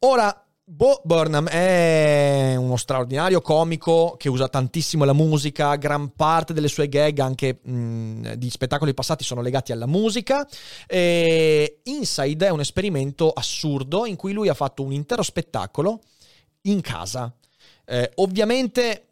Ora, 0.00 0.44
Bo 0.72 1.00
Burnham 1.02 1.48
è 1.48 2.54
uno 2.56 2.76
straordinario 2.76 3.40
comico 3.40 4.14
che 4.16 4.28
usa 4.28 4.46
tantissimo 4.46 5.04
la 5.04 5.12
musica, 5.12 5.74
gran 5.74 6.14
parte 6.14 6.52
delle 6.52 6.68
sue 6.68 6.88
gag 6.88 7.18
anche 7.18 7.58
mh, 7.60 8.34
di 8.34 8.48
spettacoli 8.50 8.94
passati 8.94 9.24
sono 9.24 9.42
legati 9.42 9.72
alla 9.72 9.86
musica. 9.86 10.46
E 10.86 11.80
Inside 11.82 12.46
è 12.46 12.50
un 12.50 12.60
esperimento 12.60 13.32
assurdo 13.32 14.06
in 14.06 14.14
cui 14.14 14.32
lui 14.32 14.48
ha 14.48 14.54
fatto 14.54 14.84
un 14.84 14.92
intero 14.92 15.24
spettacolo 15.24 16.02
in 16.62 16.80
casa. 16.82 17.34
Eh, 17.84 18.12
ovviamente, 18.16 19.08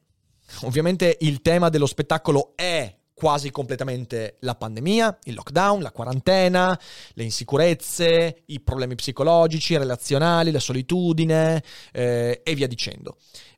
ovviamente 0.60 1.16
il 1.22 1.42
tema 1.42 1.70
dello 1.70 1.86
spettacolo 1.86 2.52
è 2.54 2.97
quasi 3.18 3.50
completamente 3.50 4.36
la 4.40 4.54
pandemia, 4.54 5.18
il 5.24 5.34
lockdown, 5.34 5.82
la 5.82 5.90
quarantena, 5.90 6.78
le 7.14 7.24
insicurezze, 7.24 8.44
i 8.46 8.60
problemi 8.60 8.94
psicologici, 8.94 9.76
relazionali, 9.76 10.52
la 10.52 10.60
solitudine 10.60 11.62
eh, 11.92 12.40
e 12.44 12.54
via 12.54 12.68
dicendo. 12.68 13.16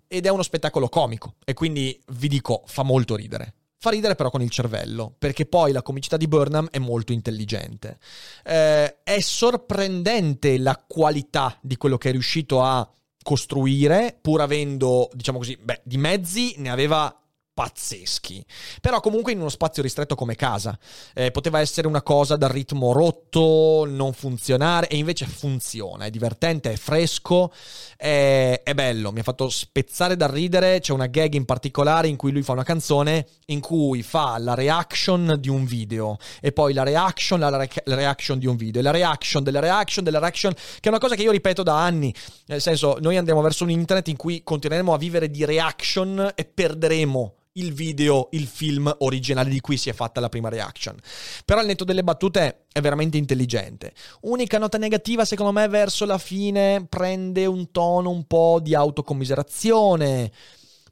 Ed 0.08 0.26
è 0.26 0.30
uno 0.30 0.42
spettacolo 0.42 0.88
comico 0.88 1.34
e 1.44 1.52
quindi 1.52 2.00
vi 2.14 2.26
dico, 2.26 2.62
fa 2.66 2.82
molto 2.82 3.14
ridere. 3.14 3.54
Fa 3.78 3.90
ridere 3.90 4.14
però 4.14 4.30
con 4.30 4.42
il 4.42 4.50
cervello, 4.50 5.14
perché 5.18 5.46
poi 5.46 5.72
la 5.72 5.82
comicità 5.82 6.16
di 6.16 6.26
Burnham 6.26 6.68
è 6.70 6.78
molto 6.78 7.12
intelligente. 7.12 7.98
Eh, 8.44 9.02
è 9.02 9.20
sorprendente 9.20 10.58
la 10.58 10.82
qualità 10.86 11.56
di 11.62 11.76
quello 11.76 11.96
che 11.96 12.08
è 12.08 12.12
riuscito 12.12 12.62
a 12.62 12.86
costruire, 13.22 14.18
pur 14.20 14.40
avendo, 14.40 15.08
diciamo 15.12 15.38
così, 15.38 15.56
beh, 15.56 15.82
di 15.84 15.98
mezzi 15.98 16.54
ne 16.58 16.70
aveva 16.70 17.14
pazzeschi. 17.52 18.44
Però 18.80 19.00
comunque 19.00 19.32
in 19.32 19.40
uno 19.40 19.48
spazio 19.48 19.82
ristretto 19.82 20.14
come 20.14 20.34
casa. 20.34 20.78
Eh, 21.14 21.30
poteva 21.30 21.60
essere 21.60 21.86
una 21.86 22.02
cosa 22.02 22.36
dal 22.36 22.50
ritmo 22.50 22.92
rotto, 22.92 23.84
non 23.86 24.12
funzionare, 24.12 24.88
e 24.88 24.96
invece 24.96 25.26
funziona, 25.26 26.06
è 26.06 26.10
divertente, 26.10 26.72
è 26.72 26.76
fresco, 26.76 27.52
è, 27.96 28.62
è 28.64 28.74
bello, 28.74 29.12
mi 29.12 29.20
ha 29.20 29.24
fatto 29.24 29.48
spezzare 29.48 30.16
dal 30.16 30.30
ridere. 30.30 30.80
C'è 30.80 30.92
una 30.92 31.06
gag 31.06 31.34
in 31.34 31.44
particolare 31.44 32.08
in 32.08 32.16
cui 32.16 32.32
lui 32.32 32.42
fa 32.42 32.52
una 32.52 32.62
canzone 32.62 33.26
in 33.46 33.60
cui 33.60 34.02
fa 34.02 34.38
la 34.38 34.54
reaction 34.54 35.36
di 35.38 35.48
un 35.48 35.64
video 35.64 36.18
e 36.40 36.52
poi 36.52 36.72
la 36.72 36.82
reaction, 36.82 37.40
la, 37.40 37.56
re- 37.56 37.68
la 37.84 37.94
reaction 37.94 38.38
di 38.38 38.46
un 38.46 38.56
video 38.56 38.80
e 38.80 38.84
la 38.84 38.90
reaction 38.90 39.42
della 39.42 39.60
reaction 39.60 40.04
della 40.04 40.18
reaction, 40.18 40.52
che 40.52 40.80
è 40.82 40.88
una 40.88 40.98
cosa 40.98 41.14
che 41.14 41.22
io 41.22 41.32
ripeto 41.32 41.62
da 41.62 41.82
anni. 41.82 42.14
Nel 42.46 42.60
senso, 42.60 42.96
noi 43.00 43.16
andiamo 43.16 43.40
verso 43.42 43.64
un 43.64 43.70
internet 43.70 44.08
in 44.08 44.16
cui 44.16 44.42
continueremo 44.42 44.94
a 44.94 44.98
vivere 44.98 45.30
di 45.30 45.44
reaction 45.44 46.32
e 46.34 46.44
perderemo 46.44 47.34
il 47.54 47.72
video, 47.72 48.28
il 48.32 48.46
film 48.46 48.94
originale 48.98 49.50
di 49.50 49.60
cui 49.60 49.76
si 49.76 49.88
è 49.88 49.92
fatta 49.92 50.20
la 50.20 50.28
prima 50.28 50.48
reaction. 50.48 50.96
Però 51.44 51.60
il 51.60 51.66
netto 51.66 51.84
delle 51.84 52.04
battute 52.04 52.66
è 52.72 52.80
veramente 52.80 53.16
intelligente. 53.16 53.92
Unica 54.22 54.58
nota 54.58 54.78
negativa, 54.78 55.24
secondo 55.24 55.52
me, 55.52 55.66
verso 55.68 56.04
la 56.04 56.18
fine 56.18 56.86
prende 56.88 57.46
un 57.46 57.70
tono 57.70 58.10
un 58.10 58.24
po' 58.24 58.60
di 58.62 58.74
autocommiserazione. 58.74 60.30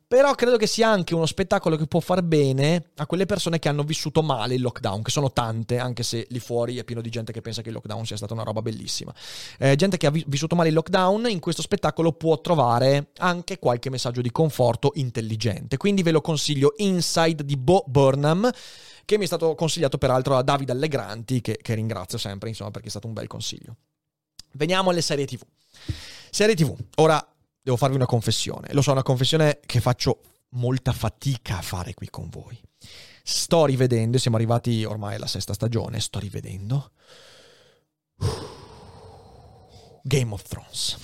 Però 0.09 0.35
credo 0.35 0.57
che 0.57 0.66
sia 0.66 0.88
anche 0.88 1.14
uno 1.14 1.27
spettacolo 1.27 1.77
che 1.77 1.87
può 1.87 2.01
far 2.01 2.23
bene 2.23 2.92
a 2.97 3.07
quelle 3.07 3.27
persone 3.27 3.59
che 3.59 3.68
hanno 3.68 3.83
vissuto 3.83 4.23
male 4.23 4.55
il 4.55 4.62
lockdown, 4.62 5.03
che 5.03 5.11
sono 5.11 5.31
tante, 5.31 5.77
anche 5.77 6.03
se 6.03 6.27
lì 6.31 6.40
fuori 6.40 6.79
è 6.79 6.85
pieno 6.85 7.03
di 7.03 7.11
gente 7.11 7.31
che 7.31 7.42
pensa 7.42 7.61
che 7.61 7.68
il 7.68 7.75
lockdown 7.75 8.07
sia 8.07 8.16
stata 8.16 8.33
una 8.33 8.42
roba 8.42 8.62
bellissima. 8.62 9.14
Eh, 9.59 9.77
gente 9.77 9.99
che 9.99 10.07
ha 10.07 10.11
vissuto 10.11 10.57
male 10.57 10.68
il 10.68 10.75
lockdown 10.75 11.29
in 11.29 11.40
questo 11.40 11.61
spettacolo 11.61 12.12
può 12.12 12.40
trovare 12.40 13.11
anche 13.18 13.59
qualche 13.59 13.90
messaggio 13.90 14.23
di 14.23 14.31
conforto 14.31 14.92
intelligente. 14.94 15.77
Quindi 15.77 16.03
ve 16.03 16.12
lo 16.12 16.23
consiglio 16.23 16.73
Inside 16.79 17.44
di 17.44 17.59
Bo 17.59 17.85
Burnham 17.87 18.51
che 19.05 19.18
mi 19.18 19.25
è 19.25 19.27
stato 19.27 19.55
consigliato 19.55 19.99
peraltro 19.99 20.37
da 20.37 20.42
Davide 20.42 20.73
Allegranti, 20.73 21.42
che, 21.42 21.59
che 21.61 21.75
ringrazio 21.75 22.16
sempre, 22.16 22.49
insomma, 22.49 22.71
perché 22.71 22.87
è 22.87 22.90
stato 22.90 23.07
un 23.07 23.12
bel 23.12 23.27
consiglio. 23.27 23.77
Veniamo 24.53 24.88
alle 24.88 25.03
serie 25.03 25.27
TV. 25.27 25.42
Serie 26.31 26.55
TV. 26.55 26.75
Ora, 26.97 27.23
devo 27.68 27.76
farvi 27.76 27.96
una 27.96 28.07
confessione. 28.07 28.68
Lo 28.72 28.81
so, 28.81 28.92
una 28.92 29.02
confessione 29.02 29.61
che 29.66 29.81
faccio 29.81 30.20
molta 30.50 30.92
fatica 30.92 31.59
a 31.59 31.62
fare 31.62 31.92
qui 31.92 32.09
con 32.09 32.31
voi. 32.31 32.59
Sto 33.22 33.66
rivedendo, 33.66 34.16
siamo 34.16 34.38
arrivati 34.38 34.85
ormai 34.85 35.16
alla 35.16 35.26
sesta 35.26 35.52
stagione, 35.52 36.00
sto 36.00 36.18
rivedendo 36.18 36.92
Game 40.02 40.33
of 40.33 40.42
Thrones. 40.48 40.96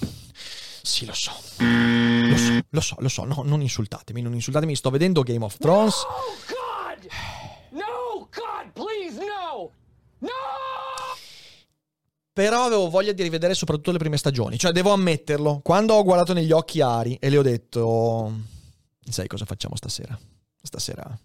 Sì, 0.80 1.04
lo 1.04 1.12
so. 1.12 1.32
Lo 1.58 2.36
so, 2.36 2.64
lo 2.70 2.80
so, 2.80 2.96
lo 2.98 3.08
so. 3.08 3.24
No, 3.24 3.42
non 3.44 3.60
insultatemi, 3.60 4.22
non 4.22 4.32
insultatemi. 4.32 4.74
Sto 4.74 4.88
vedendo 4.88 5.22
Game 5.22 5.44
of 5.44 5.58
Thrones. 5.58 5.96
Oh 5.96 6.36
God! 6.46 7.06
No, 7.72 8.28
God, 8.30 8.72
please, 8.72 9.18
no! 9.18 9.70
No! 10.20 10.93
Però 12.34 12.64
avevo 12.64 12.90
voglia 12.90 13.12
di 13.12 13.22
rivedere 13.22 13.54
soprattutto 13.54 13.92
le 13.92 13.98
prime 13.98 14.16
stagioni. 14.16 14.58
Cioè, 14.58 14.72
devo 14.72 14.90
ammetterlo. 14.90 15.60
Quando 15.62 15.94
ho 15.94 16.02
guardato 16.02 16.32
negli 16.32 16.50
occhi 16.50 16.80
Ari 16.80 17.16
e 17.20 17.30
le 17.30 17.38
ho 17.38 17.42
detto: 17.42 18.32
Sai 19.08 19.28
cosa 19.28 19.44
facciamo 19.44 19.76
stasera? 19.76 20.18
Stasera 20.60 21.16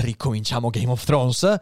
ricominciamo 0.00 0.70
Game 0.70 0.90
of 0.90 1.04
Thrones. 1.04 1.58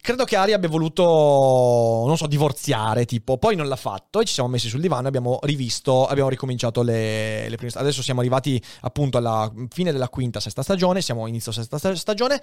Credo 0.00 0.24
che 0.24 0.36
Ari 0.36 0.52
abbia 0.52 0.68
voluto, 0.68 2.04
non 2.06 2.16
so, 2.18 2.26
divorziare, 2.26 3.06
tipo. 3.06 3.38
Poi 3.38 3.56
non 3.56 3.68
l'ha 3.68 3.76
fatto 3.76 4.20
e 4.20 4.26
ci 4.26 4.34
siamo 4.34 4.50
messi 4.50 4.68
sul 4.68 4.80
divano 4.80 5.04
e 5.04 5.08
abbiamo 5.08 5.38
rivisto, 5.42 6.06
abbiamo 6.06 6.28
ricominciato 6.28 6.82
le, 6.82 7.48
le 7.48 7.56
prime. 7.56 7.72
Adesso 7.74 8.02
siamo 8.02 8.20
arrivati 8.20 8.62
appunto 8.82 9.16
alla 9.16 9.50
fine 9.70 9.92
della 9.92 10.10
quinta, 10.10 10.40
sesta 10.40 10.62
stagione, 10.62 11.00
siamo 11.00 11.26
inizio 11.26 11.52
sesta 11.52 11.78
stagione. 11.94 12.40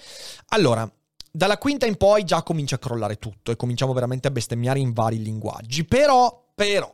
Allora, 0.50 0.91
dalla 1.32 1.58
quinta 1.58 1.86
in 1.86 1.96
poi 1.96 2.24
già 2.24 2.44
comincia 2.44 2.76
a 2.76 2.80
crollare 2.80 3.17
tutto 3.17 3.52
e 3.52 3.56
cominciamo 3.56 3.94
veramente 3.94 4.28
a 4.28 4.32
bestemmiare 4.32 4.80
in 4.80 4.91
vari 4.91 5.22
linguaggi. 5.22 5.86
Però, 5.86 6.52
però, 6.54 6.94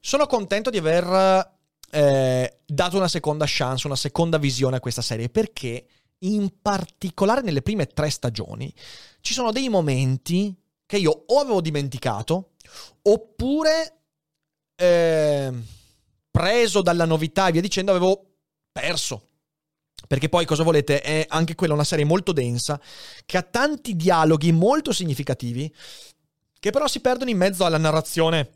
sono 0.00 0.26
contento 0.26 0.70
di 0.70 0.78
aver 0.78 1.54
eh, 1.90 2.58
dato 2.64 2.96
una 2.96 3.08
seconda 3.08 3.44
chance, 3.46 3.86
una 3.86 3.96
seconda 3.96 4.38
visione 4.38 4.76
a 4.76 4.80
questa 4.80 5.02
serie 5.02 5.28
perché 5.28 5.86
in 6.20 6.60
particolare 6.62 7.42
nelle 7.42 7.62
prime 7.62 7.86
tre 7.86 8.08
stagioni 8.10 8.72
ci 9.20 9.34
sono 9.34 9.52
dei 9.52 9.68
momenti 9.68 10.54
che 10.86 10.96
io 10.96 11.24
o 11.26 11.40
avevo 11.40 11.60
dimenticato 11.60 12.52
oppure 13.02 13.98
eh, 14.76 15.52
preso 16.30 16.82
dalla 16.82 17.04
novità 17.04 17.48
e 17.48 17.52
via 17.52 17.60
dicendo 17.60 17.90
avevo 17.90 18.24
perso 18.72 19.28
perché 20.06 20.28
poi 20.28 20.44
cosa 20.44 20.62
volete? 20.62 21.00
È 21.00 21.26
anche 21.28 21.54
quella 21.54 21.74
una 21.74 21.84
serie 21.84 22.04
molto 22.04 22.32
densa, 22.32 22.80
che 23.24 23.36
ha 23.36 23.42
tanti 23.42 23.96
dialoghi 23.96 24.52
molto 24.52 24.92
significativi, 24.92 25.72
che 26.58 26.70
però 26.70 26.86
si 26.86 27.00
perdono 27.00 27.30
in 27.30 27.36
mezzo 27.36 27.64
alla 27.64 27.78
narrazione 27.78 28.50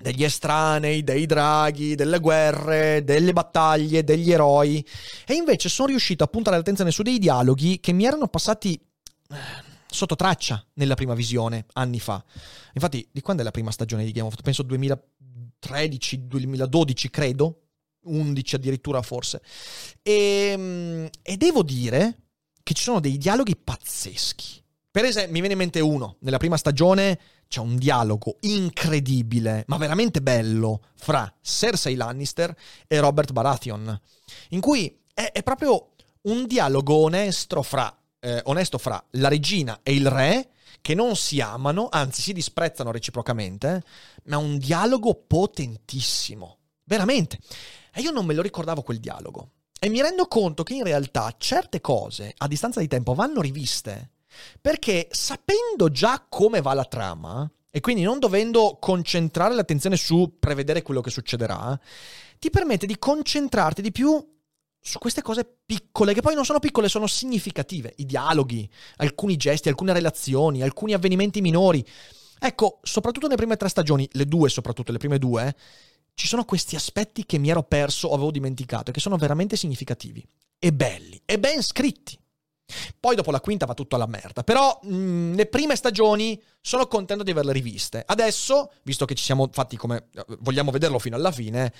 degli 0.00 0.24
estranei, 0.24 1.04
dei 1.04 1.26
draghi, 1.26 1.94
delle 1.94 2.18
guerre, 2.18 3.04
delle 3.04 3.32
battaglie, 3.32 4.02
degli 4.02 4.32
eroi. 4.32 4.84
E 5.26 5.34
invece 5.34 5.68
sono 5.68 5.88
riuscito 5.88 6.24
a 6.24 6.26
puntare 6.26 6.56
l'attenzione 6.56 6.90
su 6.90 7.02
dei 7.02 7.18
dialoghi 7.18 7.80
che 7.80 7.92
mi 7.92 8.06
erano 8.06 8.28
passati 8.28 8.74
eh, 9.30 9.36
sotto 9.86 10.16
traccia 10.16 10.64
nella 10.74 10.94
prima 10.94 11.14
visione 11.14 11.66
anni 11.74 12.00
fa. 12.00 12.24
Infatti, 12.72 13.06
di 13.10 13.20
quando 13.20 13.42
è 13.42 13.44
la 13.44 13.50
prima 13.50 13.70
stagione 13.70 14.04
di 14.04 14.12
Game 14.12 14.26
of 14.26 14.34
Thrones? 14.34 14.56
Penso 14.56 14.62
2013, 14.62 16.26
2012, 16.26 17.10
credo. 17.10 17.59
11 18.04 18.54
addirittura 18.54 19.02
forse. 19.02 19.42
E, 20.02 21.10
e 21.22 21.36
devo 21.36 21.62
dire 21.62 22.18
che 22.62 22.74
ci 22.74 22.82
sono 22.82 23.00
dei 23.00 23.18
dialoghi 23.18 23.56
pazzeschi. 23.56 24.62
Per 24.90 25.04
esempio, 25.04 25.32
mi 25.32 25.38
viene 25.38 25.52
in 25.52 25.58
mente 25.58 25.80
uno, 25.80 26.16
nella 26.20 26.38
prima 26.38 26.56
stagione 26.56 27.18
c'è 27.46 27.60
un 27.60 27.76
dialogo 27.76 28.38
incredibile, 28.40 29.64
ma 29.66 29.76
veramente 29.76 30.20
bello, 30.20 30.82
fra 30.94 31.32
Cersei 31.40 31.94
Lannister 31.94 32.54
e 32.86 33.00
Robert 33.00 33.32
Baratheon, 33.32 34.00
in 34.50 34.60
cui 34.60 35.00
è, 35.14 35.30
è 35.32 35.42
proprio 35.42 35.92
un 36.22 36.46
dialogo 36.46 36.94
onesto 36.94 37.62
fra, 37.62 37.96
eh, 38.20 38.40
onesto 38.44 38.78
fra 38.78 39.02
la 39.12 39.28
regina 39.28 39.80
e 39.82 39.94
il 39.94 40.08
re, 40.08 40.50
che 40.80 40.94
non 40.94 41.16
si 41.16 41.40
amano, 41.40 41.88
anzi 41.90 42.22
si 42.22 42.32
disprezzano 42.32 42.90
reciprocamente, 42.90 43.82
ma 44.24 44.38
un 44.38 44.58
dialogo 44.58 45.14
potentissimo, 45.14 46.58
veramente. 46.84 47.38
E 47.92 48.00
io 48.00 48.10
non 48.10 48.26
me 48.26 48.34
lo 48.34 48.42
ricordavo 48.42 48.82
quel 48.82 49.00
dialogo. 49.00 49.50
E 49.78 49.88
mi 49.88 50.02
rendo 50.02 50.26
conto 50.26 50.62
che 50.62 50.74
in 50.74 50.84
realtà 50.84 51.34
certe 51.38 51.80
cose 51.80 52.34
a 52.36 52.46
distanza 52.46 52.80
di 52.80 52.88
tempo 52.88 53.14
vanno 53.14 53.40
riviste. 53.40 54.10
Perché 54.60 55.08
sapendo 55.10 55.90
già 55.90 56.24
come 56.28 56.60
va 56.60 56.74
la 56.74 56.84
trama, 56.84 57.50
e 57.70 57.80
quindi 57.80 58.02
non 58.02 58.18
dovendo 58.18 58.78
concentrare 58.80 59.54
l'attenzione 59.54 59.96
su 59.96 60.36
prevedere 60.38 60.82
quello 60.82 61.00
che 61.00 61.10
succederà, 61.10 61.78
ti 62.38 62.50
permette 62.50 62.86
di 62.86 62.98
concentrarti 62.98 63.80
di 63.80 63.92
più 63.92 64.38
su 64.82 64.98
queste 64.98 65.22
cose 65.22 65.46
piccole, 65.64 66.14
che 66.14 66.22
poi 66.22 66.34
non 66.34 66.44
sono 66.44 66.58
piccole, 66.58 66.88
sono 66.88 67.06
significative. 67.06 67.92
I 67.96 68.06
dialoghi, 68.06 68.68
alcuni 68.96 69.36
gesti, 69.36 69.68
alcune 69.68 69.92
relazioni, 69.92 70.62
alcuni 70.62 70.94
avvenimenti 70.94 71.40
minori. 71.40 71.86
Ecco, 72.38 72.80
soprattutto 72.82 73.26
nelle 73.26 73.38
prime 73.38 73.56
tre 73.56 73.68
stagioni, 73.68 74.08
le 74.12 74.26
due 74.26 74.48
soprattutto, 74.48 74.92
le 74.92 74.98
prime 74.98 75.18
due, 75.18 75.54
ci 76.14 76.26
sono 76.26 76.44
questi 76.44 76.76
aspetti 76.76 77.24
che 77.24 77.38
mi 77.38 77.50
ero 77.50 77.62
perso 77.62 78.08
o 78.08 78.14
avevo 78.14 78.30
dimenticato 78.30 78.90
e 78.90 78.92
che 78.92 79.00
sono 79.00 79.16
veramente 79.16 79.56
significativi 79.56 80.24
e 80.58 80.72
belli 80.72 81.20
e 81.24 81.38
ben 81.38 81.62
scritti. 81.62 82.18
Poi 82.98 83.16
dopo 83.16 83.30
la 83.30 83.40
quinta 83.40 83.66
va 83.66 83.74
tutto 83.74 83.96
alla 83.96 84.06
merda. 84.06 84.44
Però 84.44 84.78
mh, 84.82 85.34
le 85.34 85.46
prime 85.46 85.76
stagioni 85.76 86.40
sono 86.60 86.86
contento 86.86 87.24
di 87.24 87.30
averle 87.30 87.52
riviste. 87.52 88.02
Adesso, 88.06 88.72
visto 88.82 89.04
che 89.06 89.14
ci 89.14 89.24
siamo 89.24 89.48
fatti 89.50 89.76
come 89.76 90.08
vogliamo 90.40 90.70
vederlo 90.70 90.98
fino 90.98 91.16
alla 91.16 91.32
fine, 91.32 91.72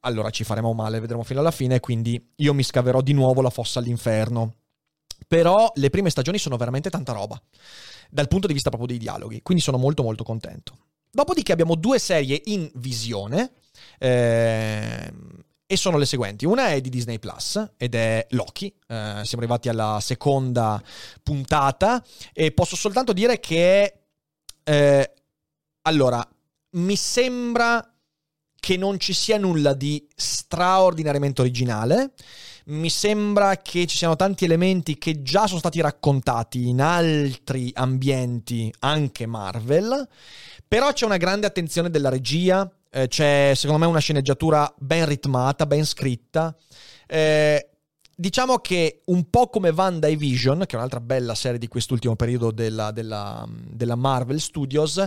allora 0.00 0.30
ci 0.30 0.44
faremo 0.44 0.72
male, 0.72 1.00
vedremo 1.00 1.24
fino 1.24 1.40
alla 1.40 1.50
fine, 1.50 1.80
quindi 1.80 2.32
io 2.36 2.54
mi 2.54 2.62
scaverò 2.62 3.00
di 3.00 3.12
nuovo 3.12 3.42
la 3.42 3.50
fossa 3.50 3.80
all'inferno. 3.80 4.54
Però 5.26 5.70
le 5.74 5.90
prime 5.90 6.08
stagioni 6.08 6.38
sono 6.38 6.56
veramente 6.56 6.88
tanta 6.88 7.12
roba, 7.12 7.40
dal 8.08 8.26
punto 8.26 8.46
di 8.46 8.54
vista 8.54 8.70
proprio 8.70 8.88
dei 8.88 8.98
dialoghi, 8.98 9.42
quindi 9.42 9.62
sono 9.62 9.76
molto 9.76 10.02
molto 10.02 10.24
contento. 10.24 10.78
Dopodiché 11.10 11.52
abbiamo 11.52 11.74
due 11.74 11.98
serie 11.98 12.40
in 12.46 12.70
visione, 12.74 13.52
ehm, 14.00 15.44
e 15.66 15.76
sono 15.76 15.98
le 15.98 16.06
seguenti. 16.06 16.46
Una 16.46 16.70
è 16.70 16.80
di 16.80 16.88
Disney 16.88 17.20
Plus 17.20 17.72
ed 17.76 17.94
è 17.94 18.26
Loki. 18.30 18.66
Eh, 18.66 19.20
siamo 19.22 19.42
arrivati 19.44 19.68
alla 19.68 19.98
seconda 20.00 20.82
puntata 21.22 22.04
e 22.32 22.50
posso 22.50 22.74
soltanto 22.74 23.12
dire 23.12 23.38
che 23.38 24.00
eh, 24.64 25.12
allora 25.82 26.26
mi 26.70 26.96
sembra 26.96 27.84
che 28.60 28.76
non 28.76 28.98
ci 28.98 29.12
sia 29.12 29.38
nulla 29.38 29.72
di 29.72 30.06
straordinariamente 30.14 31.40
originale. 31.40 32.14
Mi 32.66 32.90
sembra 32.90 33.56
che 33.56 33.86
ci 33.86 33.96
siano 33.96 34.16
tanti 34.16 34.44
elementi 34.44 34.98
che 34.98 35.22
già 35.22 35.46
sono 35.46 35.60
stati 35.60 35.80
raccontati 35.80 36.68
in 36.68 36.80
altri 36.80 37.70
ambienti, 37.74 38.72
anche 38.80 39.26
Marvel. 39.26 40.06
Però 40.68 40.92
c'è 40.92 41.06
una 41.06 41.16
grande 41.16 41.46
attenzione 41.46 41.90
della 41.90 42.10
regia, 42.10 42.70
eh, 42.90 43.08
c'è 43.08 43.52
secondo 43.54 43.84
me 43.84 43.90
una 43.90 44.00
sceneggiatura 44.00 44.72
ben 44.78 45.06
ritmata, 45.06 45.66
ben 45.66 45.84
scritta. 45.84 46.54
Eh, 47.06 47.68
diciamo 48.14 48.58
che 48.58 49.02
un 49.06 49.30
po' 49.30 49.48
come 49.48 49.70
WandaVision, 49.70 50.64
che 50.66 50.74
è 50.74 50.78
un'altra 50.78 51.00
bella 51.00 51.34
serie 51.34 51.58
di 51.58 51.68
quest'ultimo 51.68 52.16
periodo 52.16 52.50
della, 52.50 52.90
della, 52.90 53.46
della 53.48 53.94
Marvel 53.96 54.40
Studios, 54.40 55.06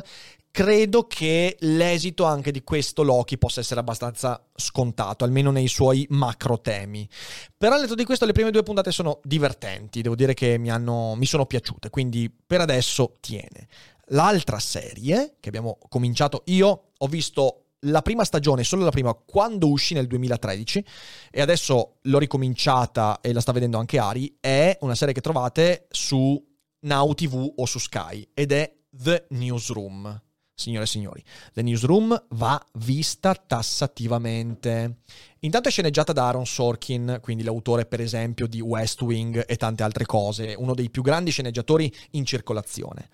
credo 0.49 1.07
che 1.07 1.57
l'esito 1.61 2.25
anche 2.25 2.51
di 2.51 2.63
questo 2.63 3.01
Loki 3.01 3.39
possa 3.39 3.59
essere 3.59 3.79
abbastanza 3.79 4.39
scontato, 4.55 5.23
almeno 5.23 5.49
nei 5.49 5.67
suoi 5.67 6.05
macro 6.11 6.61
temi. 6.61 7.09
Però 7.57 7.73
al 7.73 7.81
netto 7.81 7.95
di 7.95 8.05
questo 8.05 8.25
le 8.25 8.33
prime 8.33 8.51
due 8.51 8.61
puntate 8.61 8.91
sono 8.91 9.19
divertenti, 9.23 10.01
devo 10.01 10.15
dire 10.15 10.35
che 10.35 10.59
mi, 10.59 10.69
hanno, 10.69 11.15
mi 11.15 11.25
sono 11.25 11.47
piaciute, 11.47 11.89
quindi 11.89 12.31
per 12.31 12.61
adesso 12.61 13.17
tiene. 13.19 13.67
L'altra 14.07 14.59
serie 14.59 15.37
che 15.39 15.49
abbiamo 15.49 15.79
cominciato, 15.89 16.43
io 16.45 16.91
ho 16.97 17.07
visto 17.07 17.62
la 17.83 18.01
prima 18.01 18.23
stagione, 18.23 18.63
solo 18.63 18.83
la 18.83 18.91
prima, 18.91 19.13
quando 19.13 19.69
uscì 19.69 19.93
nel 19.93 20.07
2013, 20.07 20.85
e 21.31 21.41
adesso 21.41 21.97
l'ho 22.01 22.19
ricominciata 22.19 23.19
e 23.21 23.33
la 23.33 23.41
sta 23.41 23.51
vedendo 23.51 23.77
anche 23.77 23.97
Ari, 23.97 24.37
è 24.39 24.77
una 24.81 24.95
serie 24.95 25.13
che 25.13 25.21
trovate 25.21 25.87
su 25.89 26.41
Now 26.81 27.13
TV 27.13 27.53
o 27.55 27.65
su 27.65 27.79
Sky, 27.79 28.29
ed 28.33 28.51
è 28.51 28.73
The 28.89 29.25
Newsroom. 29.29 30.21
Signore 30.55 30.83
e 30.83 30.87
signori, 30.87 31.23
The 31.51 31.63
Newsroom 31.63 32.25
va 32.29 32.63
vista 32.73 33.33
tassativamente. 33.33 34.99
Intanto 35.39 35.67
è 35.67 35.71
sceneggiata 35.71 36.13
da 36.13 36.27
Aaron 36.27 36.45
Sorkin, 36.45 37.17
quindi 37.23 37.41
l'autore 37.43 37.87
per 37.87 37.99
esempio 37.99 38.45
di 38.45 38.61
West 38.61 39.01
Wing 39.01 39.45
e 39.47 39.55
tante 39.55 39.81
altre 39.81 40.05
cose, 40.05 40.53
uno 40.55 40.75
dei 40.75 40.91
più 40.91 41.01
grandi 41.01 41.31
sceneggiatori 41.31 41.91
in 42.11 42.23
circolazione 42.23 43.09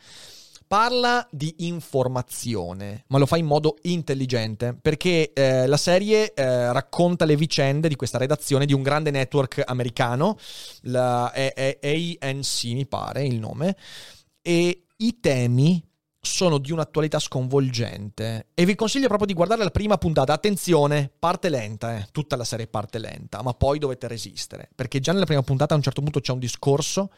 parla 0.69 1.27
di 1.32 1.55
informazione, 1.65 3.05
ma 3.08 3.17
lo 3.17 3.25
fa 3.25 3.38
in 3.38 3.47
modo 3.47 3.77
intelligente, 3.82 4.77
perché 4.79 5.34
eh, 5.34 5.65
la 5.65 5.77
serie 5.77 6.32
eh, 6.32 6.71
racconta 6.71 7.25
le 7.25 7.36
vicende 7.36 7.88
di 7.88 7.95
questa 7.95 8.19
redazione 8.19 8.67
di 8.67 8.73
un 8.73 8.84
grande 8.84 9.10
network 9.10 9.63
americano, 9.65 10.38
la 10.82 11.34
ANC 11.34 12.63
mi 12.65 12.86
pare 12.86 13.25
il 13.25 13.39
nome, 13.39 13.75
e 14.43 14.84
i 14.97 15.19
temi 15.19 15.84
sono 16.21 16.58
di 16.58 16.71
un'attualità 16.71 17.17
sconvolgente 17.17 18.47
e 18.53 18.65
vi 18.65 18.75
consiglio 18.75 19.08
proprio 19.08 19.27
di 19.27 19.34
guardare 19.34 19.63
la 19.63 19.71
prima 19.71 19.97
puntata. 19.97 20.34
Attenzione, 20.34 21.10
parte 21.17 21.49
lenta, 21.49 21.97
eh. 21.97 22.08
tutta 22.12 22.36
la 22.36 22.43
serie 22.43 22.67
parte 22.67 22.99
lenta, 22.99 23.41
ma 23.41 23.53
poi 23.53 23.79
dovete 23.79 24.08
resistere, 24.08 24.69
perché 24.75 24.99
già 24.99 25.13
nella 25.13 25.25
prima 25.25 25.43
puntata 25.43 25.73
a 25.73 25.77
un 25.77 25.84
certo 25.84 26.01
punto 26.01 26.19
c'è 26.19 26.34
un 26.34 26.39
discorso 26.39 27.12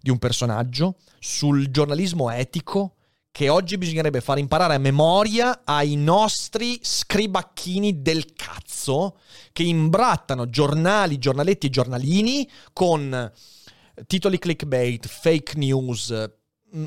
di 0.00 0.10
un 0.10 0.18
personaggio 0.18 0.96
sul 1.18 1.70
giornalismo 1.70 2.30
etico 2.30 2.94
che 3.32 3.48
oggi 3.48 3.78
bisognerebbe 3.78 4.20
far 4.20 4.38
imparare 4.38 4.74
a 4.74 4.78
memoria 4.78 5.62
ai 5.64 5.94
nostri 5.94 6.80
scribacchini 6.82 8.02
del 8.02 8.32
cazzo 8.32 9.18
che 9.52 9.62
imbrattano 9.62 10.50
giornali, 10.50 11.18
giornaletti 11.18 11.68
e 11.68 11.70
giornalini 11.70 12.48
con 12.72 13.32
titoli 14.06 14.38
clickbait, 14.38 15.06
fake 15.06 15.56
news, 15.56 16.12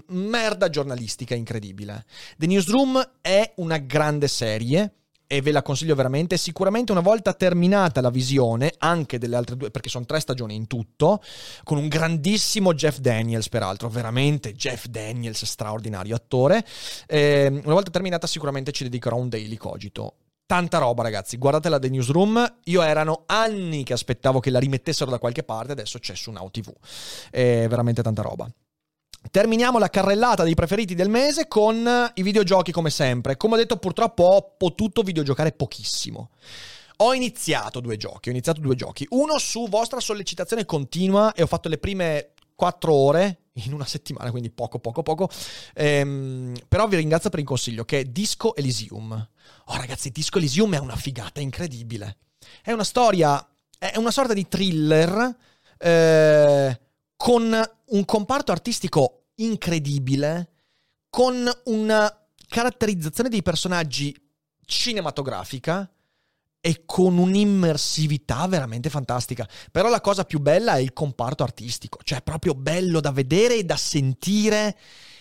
merda 0.07 0.69
giornalistica 0.69 1.35
incredibile. 1.35 2.05
The 2.37 2.47
Newsroom 2.47 3.17
è 3.21 3.53
una 3.57 3.77
grande 3.77 4.27
serie 4.27 4.93
e 5.33 5.41
ve 5.41 5.51
la 5.51 5.63
consiglio 5.63 5.95
veramente. 5.95 6.37
Sicuramente 6.37 6.91
una 6.91 7.01
volta 7.01 7.33
terminata 7.33 8.01
la 8.01 8.11
visione, 8.11 8.73
anche 8.77 9.17
delle 9.17 9.35
altre 9.35 9.57
due, 9.57 9.71
perché 9.71 9.89
sono 9.89 10.05
tre 10.05 10.19
stagioni 10.19 10.53
in 10.53 10.67
tutto, 10.67 11.21
con 11.63 11.77
un 11.77 11.87
grandissimo 11.87 12.73
Jeff 12.73 12.97
Daniels, 12.97 13.49
peraltro, 13.49 13.89
veramente 13.89 14.53
Jeff 14.53 14.85
Daniels, 14.85 15.43
straordinario 15.45 16.15
attore. 16.15 16.63
Eh, 17.07 17.47
una 17.47 17.73
volta 17.73 17.89
terminata, 17.89 18.27
sicuramente 18.27 18.71
ci 18.71 18.83
dedicherò 18.83 19.15
un 19.15 19.29
daily 19.29 19.55
cogito. 19.57 20.17
Tanta 20.45 20.77
roba, 20.77 21.01
ragazzi. 21.01 21.37
Guardatela 21.37 21.79
The 21.79 21.89
Newsroom. 21.89 22.57
Io 22.65 22.81
erano 22.83 23.23
anni 23.25 23.83
che 23.83 23.93
aspettavo 23.93 24.39
che 24.39 24.51
la 24.51 24.59
rimettessero 24.59 25.09
da 25.09 25.17
qualche 25.17 25.41
parte, 25.41 25.71
adesso 25.71 25.97
c'è 25.97 26.15
su 26.15 26.29
Now 26.29 26.49
TV. 26.51 26.71
È 27.31 27.65
veramente 27.67 28.03
tanta 28.03 28.21
roba. 28.21 28.47
Terminiamo 29.31 29.79
la 29.79 29.89
carrellata 29.89 30.43
dei 30.43 30.53
preferiti 30.53 30.95
del 30.95 31.09
mese 31.09 31.47
con 31.47 32.11
i 32.13 32.21
videogiochi 32.21 32.71
come 32.71 32.89
sempre. 32.89 33.37
Come 33.37 33.55
ho 33.55 33.57
detto 33.57 33.77
purtroppo 33.77 34.23
ho 34.23 34.55
potuto 34.57 35.01
videogiocare 35.01 35.51
pochissimo. 35.53 36.29
Ho 36.97 37.13
iniziato 37.13 37.79
due 37.79 37.97
giochi, 37.97 38.29
ho 38.29 38.31
iniziato 38.31 38.61
due 38.61 38.75
giochi. 38.75 39.05
Uno 39.09 39.39
su 39.39 39.67
vostra 39.67 39.99
sollecitazione 39.99 40.65
continua 40.65 41.33
e 41.33 41.41
ho 41.41 41.47
fatto 41.47 41.67
le 41.67 41.77
prime 41.77 42.33
quattro 42.55 42.93
ore 42.93 43.39
in 43.53 43.73
una 43.73 43.85
settimana, 43.85 44.31
quindi 44.31 44.49
poco, 44.51 44.79
poco, 44.79 45.03
poco. 45.03 45.29
Ehm, 45.73 46.53
però 46.67 46.87
vi 46.87 46.97
ringrazio 46.97 47.29
per 47.29 47.39
il 47.39 47.45
consiglio, 47.45 47.85
che 47.85 47.99
è 47.99 48.03
Disco 48.05 48.55
Elysium. 48.55 49.11
Oh 49.65 49.75
ragazzi, 49.75 50.11
Disco 50.11 50.37
Elysium 50.37 50.75
è 50.75 50.79
una 50.79 50.95
figata 50.95 51.39
incredibile. 51.39 52.17
È 52.61 52.71
una 52.71 52.83
storia, 52.83 53.45
è 53.77 53.97
una 53.97 54.11
sorta 54.11 54.33
di 54.33 54.47
thriller 54.47 55.35
eh, 55.77 56.79
con 57.23 57.57
un 57.85 58.03
comparto 58.03 58.51
artistico 58.51 59.27
incredibile, 59.35 60.49
con 61.09 61.49
una 61.67 62.27
caratterizzazione 62.49 63.29
dei 63.29 63.41
personaggi 63.41 64.13
cinematografica 64.65 65.89
e 66.59 66.83
con 66.85 67.17
un'immersività 67.17 68.45
veramente 68.47 68.89
fantastica. 68.89 69.47
Però 69.71 69.87
la 69.87 70.01
cosa 70.01 70.25
più 70.25 70.39
bella 70.39 70.75
è 70.75 70.81
il 70.81 70.91
comparto 70.91 71.43
artistico, 71.43 71.99
cioè 72.03 72.17
è 72.17 72.23
proprio 72.23 72.55
bello 72.55 72.99
da 72.99 73.13
vedere 73.13 73.55
e 73.55 73.63
da 73.63 73.77
sentire 73.77 74.77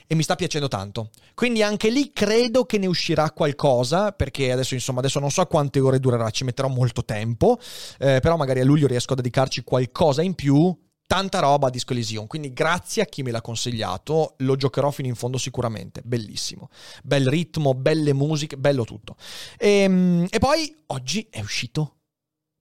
e 0.09 0.17
mi 0.17 0.25
sta 0.25 0.35
piacendo 0.35 0.67
tanto. 0.67 1.11
Quindi 1.35 1.63
anche 1.63 1.89
lì 1.89 2.11
credo 2.11 2.65
che 2.65 2.79
ne 2.79 2.87
uscirà 2.87 3.31
qualcosa, 3.31 4.11
perché 4.11 4.51
adesso 4.51 4.75
insomma 4.75 4.99
adesso 4.99 5.21
non 5.21 5.31
so 5.31 5.47
quante 5.47 5.79
ore 5.79 6.01
durerà, 6.01 6.31
ci 6.31 6.43
metterò 6.43 6.67
molto 6.67 7.05
tempo, 7.05 7.61
eh, 8.01 8.19
però 8.19 8.37
magari 8.37 8.59
a 8.59 8.65
luglio 8.65 8.89
riesco 8.89 9.13
a 9.13 9.17
dedicarci 9.17 9.63
qualcosa 9.63 10.21
in 10.23 10.35
più 10.35 10.77
tanta 11.13 11.41
roba 11.41 11.67
a 11.67 11.71
Disco 11.71 11.93
Elysium, 11.93 12.27
quindi 12.27 12.55
grazie 12.55 13.03
a 13.03 13.05
chi 13.05 13.23
me 13.23 13.31
l'ha 13.31 13.43
consigliato, 13.43 14.33
lo 14.39 14.57
giocherò 14.57 14.91
fino 14.91 15.09
in 15.09 15.15
fondo 15.15 15.37
sicuramente, 15.37 16.01
bellissimo. 16.03 16.71
Bel 17.03 17.29
ritmo, 17.29 17.75
belle 17.75 18.15
musiche, 18.15 18.57
bello 18.57 18.85
tutto. 18.85 19.17
E, 19.59 19.69
ehm, 19.69 20.27
e 20.31 20.39
poi 20.39 20.75
oggi 20.87 21.27
è 21.29 21.41
uscito 21.41 21.97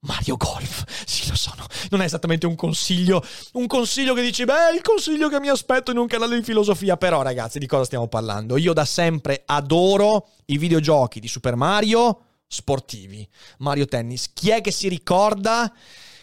Mario 0.02 0.36
Golf, 0.36 0.84
sì 1.08 1.30
lo 1.30 1.36
sono, 1.38 1.66
non 1.92 2.02
è 2.02 2.04
esattamente 2.04 2.46
un 2.46 2.56
consiglio, 2.56 3.24
un 3.54 3.68
consiglio 3.68 4.14
che 4.14 4.22
dici, 4.22 4.44
beh, 4.44 4.76
il 4.76 4.82
consiglio 4.82 5.30
che 5.30 5.40
mi 5.40 5.48
aspetto 5.48 5.92
in 5.92 5.98
un 5.98 6.08
canale 6.08 6.36
di 6.36 6.44
filosofia, 6.44 6.98
però 6.98 7.22
ragazzi, 7.22 7.58
di 7.58 7.68
cosa 7.68 7.86
stiamo 7.86 8.10
parlando? 8.10 8.58
Io 8.58 8.74
da 8.74 8.84
sempre 8.84 9.44
adoro 9.46 10.28
i 10.48 10.58
videogiochi 10.58 11.22
di 11.22 11.30
Super 11.30 11.56
Mario 11.56 12.26
sportivi, 12.48 13.26
Mario 13.60 13.86
Tennis, 13.86 14.34
chi 14.34 14.50
è 14.50 14.60
che 14.60 14.72
si 14.72 14.90
ricorda 14.90 15.74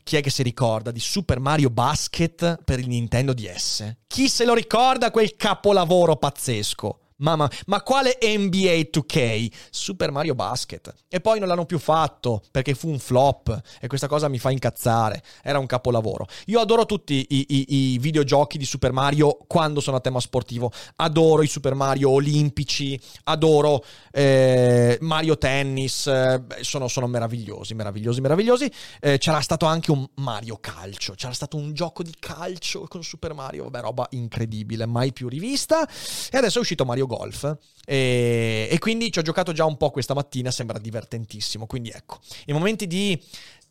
chi 0.08 0.16
è 0.16 0.22
che 0.22 0.30
si 0.30 0.42
ricorda 0.42 0.90
di 0.90 1.00
Super 1.00 1.38
Mario 1.38 1.68
Basket 1.68 2.62
per 2.64 2.78
il 2.78 2.88
Nintendo 2.88 3.34
DS? 3.34 3.96
Chi 4.06 4.26
se 4.26 4.46
lo 4.46 4.54
ricorda 4.54 5.10
quel 5.10 5.36
capolavoro 5.36 6.16
pazzesco? 6.16 7.07
Mamma, 7.20 7.50
ma 7.66 7.82
quale 7.82 8.16
NBA 8.22 8.90
2K? 8.92 9.50
Super 9.70 10.12
Mario 10.12 10.36
Basket. 10.36 10.94
E 11.08 11.20
poi 11.20 11.40
non 11.40 11.48
l'hanno 11.48 11.66
più 11.66 11.80
fatto 11.80 12.42
perché 12.52 12.74
fu 12.74 12.88
un 12.88 13.00
flop 13.00 13.60
e 13.80 13.88
questa 13.88 14.06
cosa 14.06 14.28
mi 14.28 14.38
fa 14.38 14.52
incazzare. 14.52 15.22
Era 15.42 15.58
un 15.58 15.66
capolavoro. 15.66 16.26
Io 16.46 16.60
adoro 16.60 16.86
tutti 16.86 17.26
i, 17.30 17.46
i, 17.48 17.92
i 17.94 17.98
videogiochi 17.98 18.56
di 18.56 18.64
Super 18.64 18.92
Mario 18.92 19.36
quando 19.48 19.80
sono 19.80 19.96
a 19.96 20.00
tema 20.00 20.20
sportivo. 20.20 20.70
Adoro 20.96 21.42
i 21.42 21.48
Super 21.48 21.74
Mario 21.74 22.10
olimpici, 22.10 22.98
adoro 23.24 23.84
eh, 24.12 24.96
Mario 25.00 25.36
Tennis. 25.38 26.06
Eh, 26.06 26.40
sono, 26.60 26.86
sono, 26.86 27.08
meravigliosi, 27.08 27.74
meravigliosi, 27.74 28.20
meravigliosi. 28.20 28.70
Eh, 29.00 29.18
c'era 29.18 29.40
stato 29.40 29.66
anche 29.66 29.90
un 29.90 30.06
Mario 30.16 30.58
Calcio. 30.60 31.14
C'era 31.14 31.32
stato 31.32 31.56
un 31.56 31.72
gioco 31.72 32.04
di 32.04 32.14
calcio 32.16 32.86
con 32.86 33.02
Super 33.02 33.34
Mario. 33.34 33.64
Vabbè, 33.64 33.80
roba 33.80 34.06
incredibile, 34.10 34.86
mai 34.86 35.12
più 35.12 35.28
rivista. 35.28 35.84
E 36.30 36.36
adesso 36.36 36.58
è 36.58 36.60
uscito 36.60 36.84
Mario 36.84 37.06
Golf. 37.08 37.56
E, 37.84 38.68
e 38.70 38.78
quindi 38.78 39.10
ci 39.10 39.18
ho 39.18 39.22
giocato 39.22 39.52
già 39.52 39.64
un 39.64 39.76
po' 39.76 39.90
questa 39.90 40.14
mattina, 40.14 40.52
sembra 40.52 40.78
divertentissimo. 40.78 41.66
Quindi 41.66 41.90
ecco, 41.90 42.20
i 42.46 42.52
momenti 42.52 42.86
di 42.86 43.20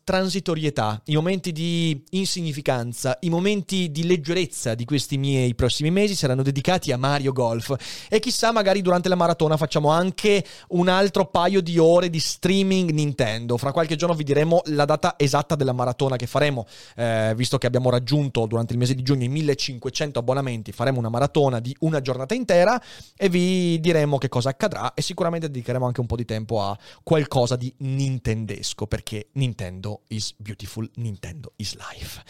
transitorietà, 0.08 1.02
i 1.04 1.14
momenti 1.16 1.52
di 1.52 2.02
insignificanza, 2.12 3.18
i 3.20 3.28
momenti 3.28 3.90
di 3.90 4.06
leggerezza 4.06 4.74
di 4.74 4.86
questi 4.86 5.18
miei 5.18 5.54
prossimi 5.54 5.90
mesi 5.90 6.14
saranno 6.14 6.42
dedicati 6.42 6.92
a 6.92 6.96
Mario 6.96 7.30
Golf 7.32 7.76
e 8.08 8.18
chissà 8.18 8.50
magari 8.50 8.80
durante 8.80 9.10
la 9.10 9.16
maratona 9.16 9.58
facciamo 9.58 9.90
anche 9.90 10.42
un 10.68 10.88
altro 10.88 11.26
paio 11.26 11.60
di 11.60 11.76
ore 11.76 12.08
di 12.08 12.20
streaming 12.20 12.88
Nintendo. 12.88 13.58
Fra 13.58 13.70
qualche 13.70 13.96
giorno 13.96 14.14
vi 14.14 14.24
diremo 14.24 14.62
la 14.68 14.86
data 14.86 15.16
esatta 15.18 15.56
della 15.56 15.74
maratona 15.74 16.16
che 16.16 16.26
faremo, 16.26 16.64
eh, 16.96 17.34
visto 17.36 17.58
che 17.58 17.66
abbiamo 17.66 17.90
raggiunto 17.90 18.46
durante 18.46 18.72
il 18.72 18.78
mese 18.78 18.94
di 18.94 19.02
giugno 19.02 19.24
i 19.24 19.28
1500 19.28 20.20
abbonamenti, 20.20 20.72
faremo 20.72 20.98
una 20.98 21.10
maratona 21.10 21.60
di 21.60 21.76
una 21.80 22.00
giornata 22.00 22.32
intera 22.32 22.82
e 23.14 23.28
vi 23.28 23.78
diremo 23.78 24.16
che 24.16 24.30
cosa 24.30 24.48
accadrà 24.48 24.94
e 24.94 25.02
sicuramente 25.02 25.48
dedicheremo 25.48 25.84
anche 25.84 26.00
un 26.00 26.06
po' 26.06 26.16
di 26.16 26.24
tempo 26.24 26.62
a 26.62 26.74
qualcosa 27.02 27.56
di 27.56 27.70
nintendesco 27.76 28.86
perché 28.86 29.28
Nintendo 29.32 29.97
is 30.08 30.34
beautiful, 30.36 30.88
Nintendo 30.96 31.52
is 31.56 31.74
life. 31.74 32.22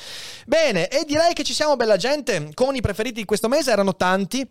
Bene, 0.46 0.88
e 0.88 1.04
direi 1.06 1.32
che 1.34 1.44
ci 1.44 1.52
siamo 1.54 1.76
bella 1.76 1.96
gente. 1.96 2.50
Con 2.54 2.74
i 2.74 2.80
preferiti 2.80 3.20
di 3.20 3.26
questo 3.26 3.48
mese 3.48 3.70
erano 3.70 3.94
tanti. 3.94 4.46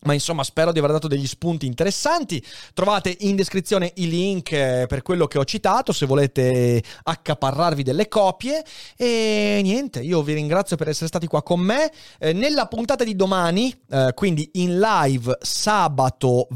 Ma 0.00 0.12
insomma, 0.12 0.44
spero 0.44 0.70
di 0.70 0.78
aver 0.78 0.92
dato 0.92 1.08
degli 1.08 1.26
spunti 1.26 1.66
interessanti. 1.66 2.40
Trovate 2.72 3.16
in 3.20 3.34
descrizione 3.34 3.92
i 3.96 4.08
link 4.08 4.52
eh, 4.52 4.84
per 4.86 5.02
quello 5.02 5.26
che 5.26 5.38
ho 5.38 5.44
citato 5.44 5.92
se 5.92 6.06
volete 6.06 6.80
accaparrarvi 7.02 7.82
delle 7.82 8.06
copie. 8.06 8.64
E 8.96 9.58
niente, 9.62 10.00
io 10.00 10.22
vi 10.22 10.34
ringrazio 10.34 10.76
per 10.76 10.88
essere 10.88 11.08
stati 11.08 11.26
qua 11.26 11.42
con 11.42 11.58
me. 11.58 11.90
Eh, 12.20 12.32
nella 12.32 12.66
puntata 12.66 13.02
di 13.02 13.16
domani, 13.16 13.74
eh, 13.90 14.12
quindi 14.14 14.48
in 14.54 14.78
live 14.78 15.36
sabato 15.40 16.46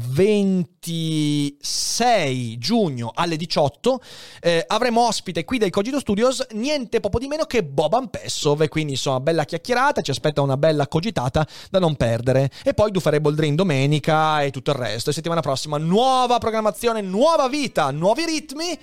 26 0.83 2.57
giugno 2.57 3.11
alle 3.15 3.37
18, 3.37 4.01
eh, 4.41 4.63
avremo 4.67 5.07
ospite 5.07 5.45
qui 5.45 5.57
dai 5.57 5.69
Cogito 5.69 5.99
Studios 5.99 6.45
niente 6.51 6.99
poco 6.99 7.19
di 7.19 7.27
meno 7.27 7.45
che 7.45 7.63
Boban 7.63 8.09
Pessov. 8.09 8.67
Quindi 8.67 8.93
insomma, 8.93 9.21
bella 9.21 9.45
chiacchierata, 9.45 10.01
ci 10.01 10.11
aspetta 10.11 10.41
una 10.41 10.57
bella 10.57 10.87
cogitata 10.87 11.47
da 11.69 11.79
non 11.79 11.95
perdere. 11.95 12.51
E 12.63 12.73
poi 12.73 12.91
Dufare 12.91 13.21
Boldrin 13.21 13.55
domenica 13.55 14.41
e 14.41 14.51
tutto 14.51 14.71
il 14.71 14.77
resto. 14.77 15.09
E 15.09 15.13
settimana 15.13 15.41
prossima 15.41 15.77
nuova 15.77 16.37
programmazione, 16.37 17.01
nuova 17.01 17.47
vita, 17.47 17.89
nuovi 17.91 18.25
ritmi. 18.25 18.77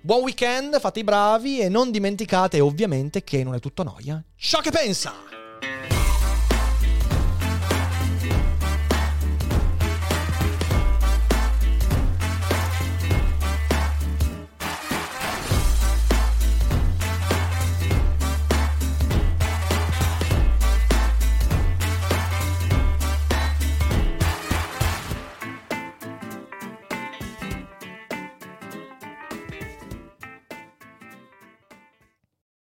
Buon 0.00 0.22
weekend, 0.22 0.78
fate 0.78 1.00
i 1.00 1.04
bravi 1.04 1.60
e 1.60 1.68
non 1.68 1.90
dimenticate 1.90 2.60
ovviamente 2.60 3.24
che 3.24 3.42
non 3.42 3.54
è 3.54 3.58
tutto 3.58 3.82
noia. 3.82 4.22
Ciò 4.36 4.60
che 4.60 4.70
pensa! 4.70 5.37